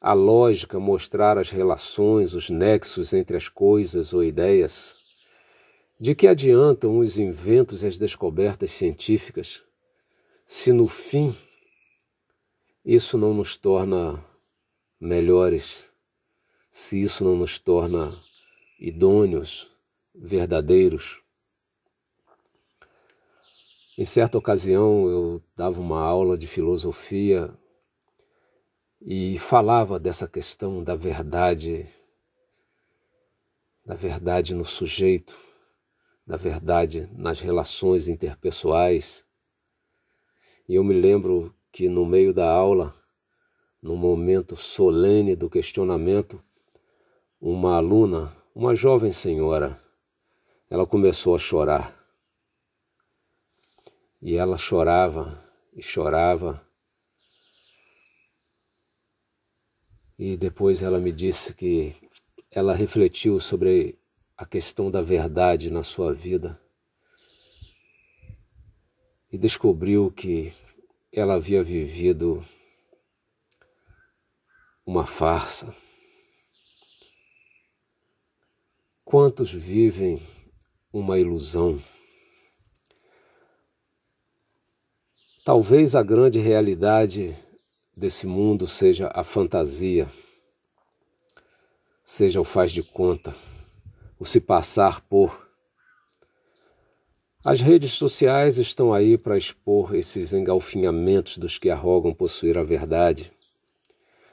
a 0.00 0.14
lógica 0.14 0.80
mostrar 0.80 1.36
as 1.36 1.50
relações, 1.50 2.32
os 2.32 2.48
nexos 2.48 3.12
entre 3.12 3.36
as 3.36 3.48
coisas 3.48 4.14
ou 4.14 4.24
ideias? 4.24 4.96
De 6.00 6.14
que 6.14 6.26
adiantam 6.26 6.98
os 6.98 7.18
inventos 7.18 7.82
e 7.82 7.86
as 7.86 7.98
descobertas 7.98 8.70
científicas 8.70 9.62
se 10.46 10.72
no 10.72 10.88
fim 10.88 11.34
isso 12.84 13.18
não 13.18 13.34
nos 13.34 13.56
torna 13.56 14.24
melhores, 14.98 15.92
se 16.70 17.00
isso 17.02 17.22
não 17.24 17.36
nos 17.36 17.58
torna 17.58 18.18
idôneos, 18.78 19.70
verdadeiros? 20.14 21.23
Em 23.96 24.04
certa 24.04 24.36
ocasião 24.36 25.08
eu 25.08 25.42
dava 25.54 25.80
uma 25.80 26.00
aula 26.00 26.36
de 26.36 26.48
filosofia 26.48 27.56
e 29.00 29.38
falava 29.38 30.00
dessa 30.00 30.26
questão 30.26 30.82
da 30.82 30.96
verdade, 30.96 31.86
da 33.86 33.94
verdade 33.94 34.52
no 34.52 34.64
sujeito, 34.64 35.38
da 36.26 36.36
verdade 36.36 37.08
nas 37.12 37.38
relações 37.38 38.08
interpessoais. 38.08 39.24
E 40.68 40.74
eu 40.74 40.82
me 40.82 40.94
lembro 40.94 41.54
que 41.70 41.88
no 41.88 42.04
meio 42.04 42.34
da 42.34 42.50
aula, 42.50 42.92
no 43.80 43.94
momento 43.94 44.56
solene 44.56 45.36
do 45.36 45.48
questionamento, 45.48 46.42
uma 47.40 47.76
aluna, 47.76 48.32
uma 48.52 48.74
jovem 48.74 49.12
senhora, 49.12 49.80
ela 50.68 50.84
começou 50.84 51.36
a 51.36 51.38
chorar. 51.38 52.03
E 54.24 54.36
ela 54.36 54.56
chorava 54.56 55.38
e 55.74 55.82
chorava. 55.82 56.66
E 60.18 60.34
depois 60.34 60.80
ela 60.80 60.98
me 60.98 61.12
disse 61.12 61.52
que 61.52 61.94
ela 62.50 62.74
refletiu 62.74 63.38
sobre 63.38 63.98
a 64.34 64.46
questão 64.46 64.90
da 64.90 65.02
verdade 65.02 65.70
na 65.70 65.82
sua 65.82 66.14
vida 66.14 66.58
e 69.30 69.36
descobriu 69.36 70.10
que 70.10 70.54
ela 71.12 71.34
havia 71.34 71.62
vivido 71.62 72.42
uma 74.86 75.04
farsa. 75.04 75.76
Quantos 79.04 79.52
vivem 79.52 80.18
uma 80.90 81.18
ilusão? 81.18 81.78
Talvez 85.44 85.94
a 85.94 86.02
grande 86.02 86.40
realidade 86.40 87.36
desse 87.94 88.26
mundo 88.26 88.66
seja 88.66 89.10
a 89.14 89.22
fantasia, 89.22 90.08
seja 92.02 92.40
o 92.40 92.44
faz 92.44 92.72
de 92.72 92.82
conta, 92.82 93.36
o 94.18 94.24
se 94.24 94.40
passar 94.40 95.02
por. 95.02 95.46
As 97.44 97.60
redes 97.60 97.92
sociais 97.92 98.56
estão 98.56 98.94
aí 98.94 99.18
para 99.18 99.36
expor 99.36 99.94
esses 99.94 100.32
engalfinhamentos 100.32 101.36
dos 101.36 101.58
que 101.58 101.68
arrogam 101.68 102.14
possuir 102.14 102.56
a 102.56 102.62
verdade. 102.62 103.30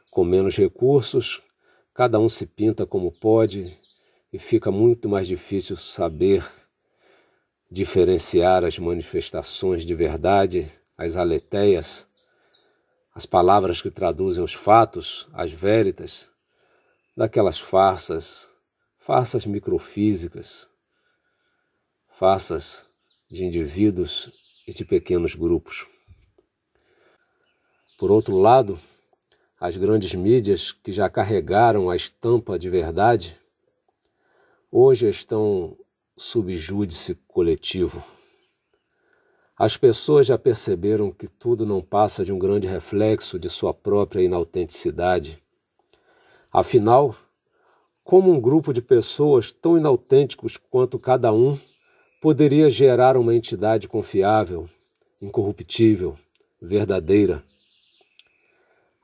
Com 0.10 0.24
menos 0.24 0.56
recursos, 0.56 1.42
cada 1.94 2.18
um 2.20 2.30
se 2.30 2.46
pinta 2.46 2.86
como 2.86 3.12
pode 3.12 3.78
e 4.32 4.40
fica 4.40 4.72
muito 4.72 5.10
mais 5.10 5.28
difícil 5.28 5.76
saber 5.76 6.50
diferenciar 7.70 8.64
as 8.64 8.80
manifestações 8.80 9.86
de 9.86 9.94
verdade 9.94 10.72
as 11.02 11.16
aleteias, 11.16 12.28
as 13.16 13.26
palavras 13.26 13.82
que 13.82 13.90
traduzem 13.90 14.44
os 14.44 14.54
fatos, 14.54 15.28
as 15.34 15.52
veritas, 15.52 16.30
daquelas 17.18 17.60
farsas, 17.60 18.52
farsas 19.00 19.48
microfísicas, 19.48 20.70
farsas 22.08 22.86
de 23.32 23.44
indivíduos 23.44 24.32
e 24.68 24.72
de 24.72 24.86
pequenos 24.86 25.34
grupos. 25.34 25.88
Por 27.98 28.12
outro 28.12 28.38
lado, 28.38 28.80
as 29.60 29.78
grandes 29.78 30.14
mídias 30.14 30.72
que 30.72 30.92
já 30.92 31.10
carregaram 31.10 31.90
a 31.90 31.96
estampa 31.96 32.60
de 32.60 32.70
verdade, 32.70 33.40
hoje 34.72 35.10
estão 35.10 35.76
sob 36.16 36.56
júdice 36.56 37.16
coletivo. 37.28 38.21
As 39.64 39.78
pessoas 39.78 40.26
já 40.26 40.40
perceberam 40.40 41.12
que 41.12 41.28
tudo 41.28 41.68
não 41.68 41.82
passa 41.82 42.26
de 42.26 42.34
um 42.34 42.40
grande 42.40 42.66
reflexo 42.66 43.38
de 43.38 43.48
sua 43.48 43.72
própria 43.72 44.24
inautenticidade. 44.24 45.38
Afinal, 46.52 47.16
como 48.04 48.32
um 48.32 48.42
grupo 48.42 48.74
de 48.74 48.82
pessoas 48.82 49.52
tão 49.52 49.78
inautênticos 49.78 50.58
quanto 50.58 50.98
cada 50.98 51.32
um 51.32 51.60
poderia 52.20 52.72
gerar 52.72 53.16
uma 53.16 53.36
entidade 53.36 53.88
confiável, 53.88 54.68
incorruptível, 55.22 56.10
verdadeira? 56.60 57.44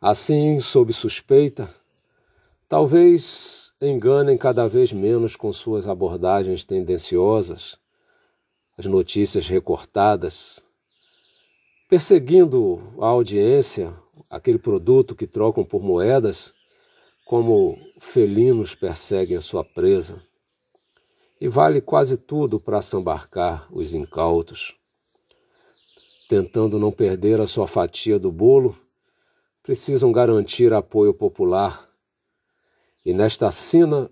Assim, 0.02 0.60
sob 0.60 0.92
suspeita, 0.92 1.70
talvez 2.68 3.76
enganem 3.80 4.36
cada 4.36 4.68
vez 4.68 4.92
menos 4.92 5.36
com 5.36 5.54
suas 5.54 5.86
abordagens 5.86 6.66
tendenciosas 6.66 7.78
as 8.78 8.86
notícias 8.86 9.48
recortadas, 9.48 10.64
perseguindo 11.90 12.94
a 13.02 13.08
audiência, 13.08 13.92
aquele 14.30 14.60
produto 14.60 15.16
que 15.16 15.26
trocam 15.26 15.66
por 15.66 15.82
moedas, 15.82 16.54
como 17.26 17.78
felinos 18.00 18.76
perseguem 18.76 19.36
a 19.36 19.42
sua 19.42 19.64
presa. 19.64 20.22
E 21.42 21.48
vale 21.48 21.82
quase 21.82 22.18
tudo 22.18 22.60
para 22.60 22.82
sambarcar 22.82 23.68
os 23.72 23.96
incautos. 23.96 24.76
Tentando 26.30 26.78
não 26.78 26.92
perder 26.92 27.42
a 27.42 27.48
sua 27.48 27.68
fatia 27.68 28.20
do 28.20 28.32
bolo, 28.32 28.78
precisam 29.64 30.12
garantir 30.12 30.72
apoio 30.72 31.14
popular. 31.14 31.90
E 33.04 33.14
nesta 33.14 33.52
sina, 33.52 34.10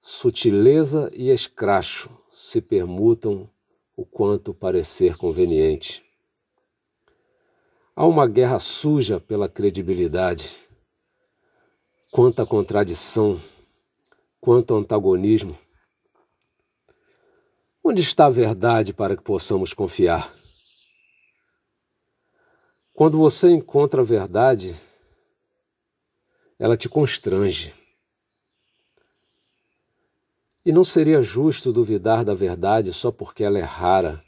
sutileza 0.00 1.10
e 1.14 1.30
escracho 1.30 2.10
se 2.30 2.60
permutam 2.60 3.48
o 4.00 4.06
quanto 4.06 4.54
parecer 4.54 5.14
conveniente. 5.18 6.02
Há 7.94 8.06
uma 8.06 8.26
guerra 8.26 8.58
suja 8.58 9.20
pela 9.20 9.46
credibilidade. 9.46 10.56
Quanta 12.10 12.46
contradição, 12.46 13.38
quanto 14.40 14.74
antagonismo. 14.74 15.54
Onde 17.84 18.00
está 18.00 18.24
a 18.24 18.30
verdade 18.30 18.94
para 18.94 19.14
que 19.14 19.22
possamos 19.22 19.74
confiar? 19.74 20.34
Quando 22.94 23.18
você 23.18 23.50
encontra 23.50 24.00
a 24.00 24.04
verdade, 24.04 24.74
ela 26.58 26.74
te 26.74 26.88
constrange. 26.88 27.74
E 30.64 30.72
não 30.72 30.84
seria 30.84 31.22
justo 31.22 31.72
duvidar 31.72 32.22
da 32.24 32.34
verdade 32.34 32.92
só 32.92 33.10
porque 33.10 33.42
ela 33.42 33.58
é 33.58 33.62
rara, 33.62 34.22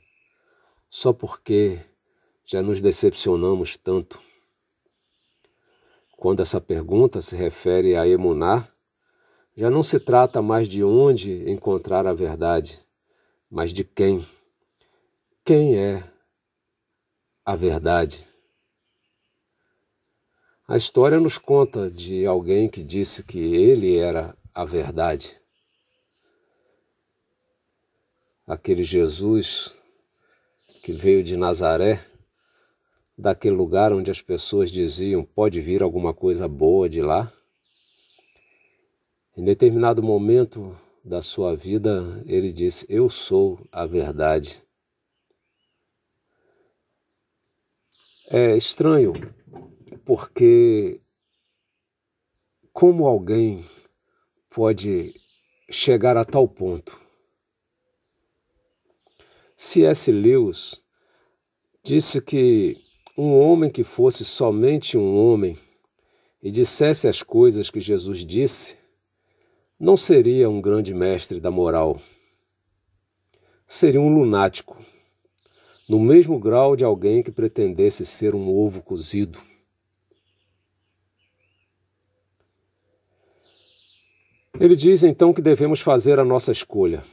só 0.89 1.13
porque 1.13 1.79
já 2.45 2.63
nos 2.63 2.81
decepcionamos 2.81 3.77
tanto. 3.77 4.19
Quando 6.17 6.41
essa 6.41 6.61
pergunta 6.61 7.21
se 7.21 7.37
refere 7.37 7.97
a 7.97 8.07
emunar, 8.07 8.73
já 9.55 9.69
não 9.69 9.83
se 9.83 10.01
trata 10.01 10.41
mais 10.41 10.69
de 10.69 10.83
onde 10.83 11.51
encontrar 11.51 12.07
a 12.07 12.15
verdade, 12.15 12.81
mas 13.51 13.73
de 13.73 13.85
quem. 13.85 14.25
Quem 15.45 15.77
é 15.77 16.03
a 17.45 17.55
verdade? 17.55 18.25
A 20.67 20.77
história 20.79 21.21
nos 21.21 21.37
conta 21.37 21.91
de 21.91 22.25
alguém 22.25 22.71
que 22.71 22.83
disse 22.83 23.23
que 23.23 23.39
ele 23.39 23.99
era 23.99 24.35
a 24.55 24.65
verdade. 24.65 25.42
Aquele 28.53 28.85
Jesus 28.85 29.81
que 30.83 30.93
veio 30.93 31.25
de 31.25 31.39
Nazaré, 31.39 31.99
daquele 33.17 33.57
lugar 33.57 33.95
onde 33.95 34.11
as 34.11 34.21
pessoas 34.21 34.71
diziam: 34.71 35.25
pode 35.25 35.59
vir 35.59 35.83
alguma 35.83 36.13
coisa 36.13 36.47
boa 36.47 36.87
de 36.87 37.01
lá. 37.01 37.33
Em 39.35 39.43
determinado 39.43 40.03
momento 40.03 40.79
da 41.03 41.23
sua 41.23 41.57
vida, 41.57 42.23
ele 42.27 42.53
disse: 42.53 42.85
Eu 42.91 43.09
sou 43.09 43.67
a 43.73 43.87
verdade. 43.87 44.63
É 48.29 48.55
estranho 48.55 49.15
porque 50.05 51.01
como 52.71 53.07
alguém 53.07 53.65
pode 54.51 55.19
chegar 55.71 56.19
a 56.19 56.25
tal 56.27 56.47
ponto? 56.47 57.02
C.S. 59.65 60.11
Lewis 60.11 60.83
disse 61.85 62.21
que 62.21 62.83
um 63.17 63.39
homem 63.39 63.71
que 63.71 63.85
fosse 63.85 64.25
somente 64.25 64.99
um 64.99 65.17
homem 65.17 65.57
e 66.43 66.51
dissesse 66.51 67.07
as 67.07 67.23
coisas 67.23 67.71
que 67.71 67.81
Jesus 67.81 68.27
disse, 68.27 68.77
não 69.79 69.97
seria 69.97 70.51
um 70.51 70.61
grande 70.61 70.93
mestre 70.93 71.39
da 71.39 71.49
moral. 71.49 72.03
Seria 73.65 74.01
um 74.01 74.13
lunático, 74.13 74.77
no 75.89 76.01
mesmo 76.01 76.41
grau 76.41 76.75
de 76.75 76.83
alguém 76.83 77.23
que 77.23 77.31
pretendesse 77.31 78.05
ser 78.05 78.35
um 78.35 78.49
ovo 78.49 78.83
cozido. 78.83 79.39
Ele 84.59 84.75
diz 84.75 85.05
então 85.05 85.33
que 85.33 85.41
devemos 85.41 85.81
fazer 85.81 86.19
a 86.19 86.25
nossa 86.25 86.51
escolha. 86.51 87.05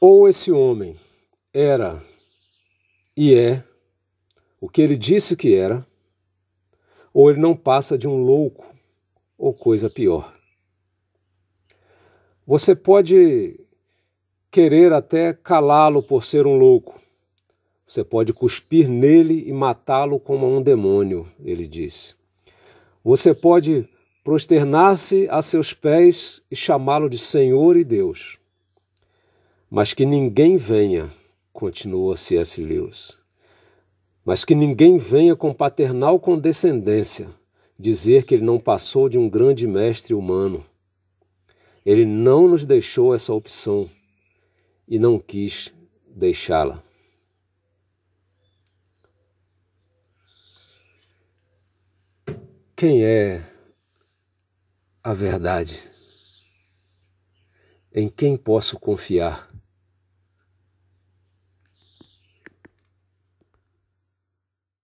Ou 0.00 0.26
esse 0.26 0.50
homem 0.50 0.96
era 1.52 2.02
e 3.14 3.34
é 3.34 3.62
o 4.58 4.66
que 4.66 4.80
ele 4.80 4.96
disse 4.96 5.36
que 5.36 5.54
era, 5.54 5.86
ou 7.12 7.30
ele 7.30 7.38
não 7.38 7.54
passa 7.54 7.98
de 7.98 8.08
um 8.08 8.16
louco 8.16 8.74
ou 9.36 9.52
coisa 9.52 9.90
pior. 9.90 10.34
Você 12.46 12.74
pode 12.74 13.60
querer 14.50 14.90
até 14.90 15.34
calá-lo 15.34 16.02
por 16.02 16.24
ser 16.24 16.46
um 16.46 16.56
louco. 16.56 16.98
Você 17.86 18.02
pode 18.02 18.32
cuspir 18.32 18.88
nele 18.88 19.46
e 19.46 19.52
matá-lo 19.52 20.18
como 20.18 20.46
um 20.46 20.62
demônio, 20.62 21.28
ele 21.44 21.66
disse. 21.66 22.14
Você 23.04 23.34
pode 23.34 23.86
prosternar-se 24.24 25.28
a 25.28 25.42
seus 25.42 25.74
pés 25.74 26.42
e 26.50 26.56
chamá-lo 26.56 27.10
de 27.10 27.18
Senhor 27.18 27.76
e 27.76 27.84
Deus. 27.84 28.39
Mas 29.70 29.94
que 29.94 30.04
ninguém 30.04 30.56
venha, 30.56 31.08
continuou 31.52 32.16
C.S. 32.16 32.60
Lewis, 32.60 33.18
mas 34.24 34.44
que 34.44 34.54
ninguém 34.54 34.98
venha 34.98 35.36
com 35.36 35.54
paternal 35.54 36.18
condescendência 36.18 37.28
dizer 37.78 38.24
que 38.24 38.34
ele 38.34 38.44
não 38.44 38.60
passou 38.60 39.08
de 39.08 39.18
um 39.18 39.28
grande 39.28 39.66
mestre 39.66 40.12
humano. 40.12 40.64
Ele 41.84 42.04
não 42.04 42.46
nos 42.46 42.66
deixou 42.66 43.14
essa 43.14 43.32
opção 43.32 43.88
e 44.86 44.98
não 44.98 45.18
quis 45.18 45.72
deixá-la. 46.06 46.82
Quem 52.76 53.02
é 53.02 53.42
a 55.02 55.14
verdade. 55.14 55.90
Em 57.92 58.08
quem 58.08 58.36
posso 58.36 58.78
confiar? 58.78 59.49